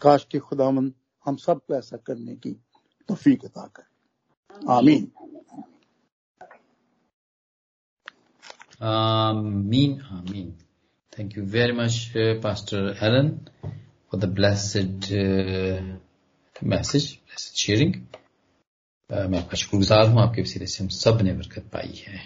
काश 0.00 0.26
के 0.30 0.38
खुदामंद 0.38 0.94
हम 1.24 1.36
सबको 1.36 1.74
ऐसा 1.74 1.96
करने 1.96 2.36
की 2.36 2.63
तोफीक 3.08 3.44
अता 3.44 3.66
करें 3.76 4.68
आमीन 4.74 5.10
आमीन 8.82 10.00
आमीन 10.12 10.52
thank 11.12 11.36
you 11.38 11.44
very 11.46 11.72
much 11.72 12.12
pastor 12.42 12.96
Alan 13.02 13.28
for 13.64 14.20
the 14.20 14.24
blessed 14.34 15.04
message 16.56 17.12
blessed 17.26 17.56
sharing 17.62 17.94
मैं 19.10 19.38
आपका 19.38 19.56
शुक्रगुजार 19.56 20.08
हूँ, 20.08 20.20
आपके 20.22 20.42
वसीले 20.42 20.66
से 20.66 20.82
हम 20.82 20.88
सबने 20.88 21.32
बरकत 21.32 21.64
पाई 21.72 22.02
है। 22.06 22.18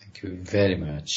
थैंक 0.00 0.24
यू 0.24 0.30
वेरी 0.52 0.76
मच 0.82 1.10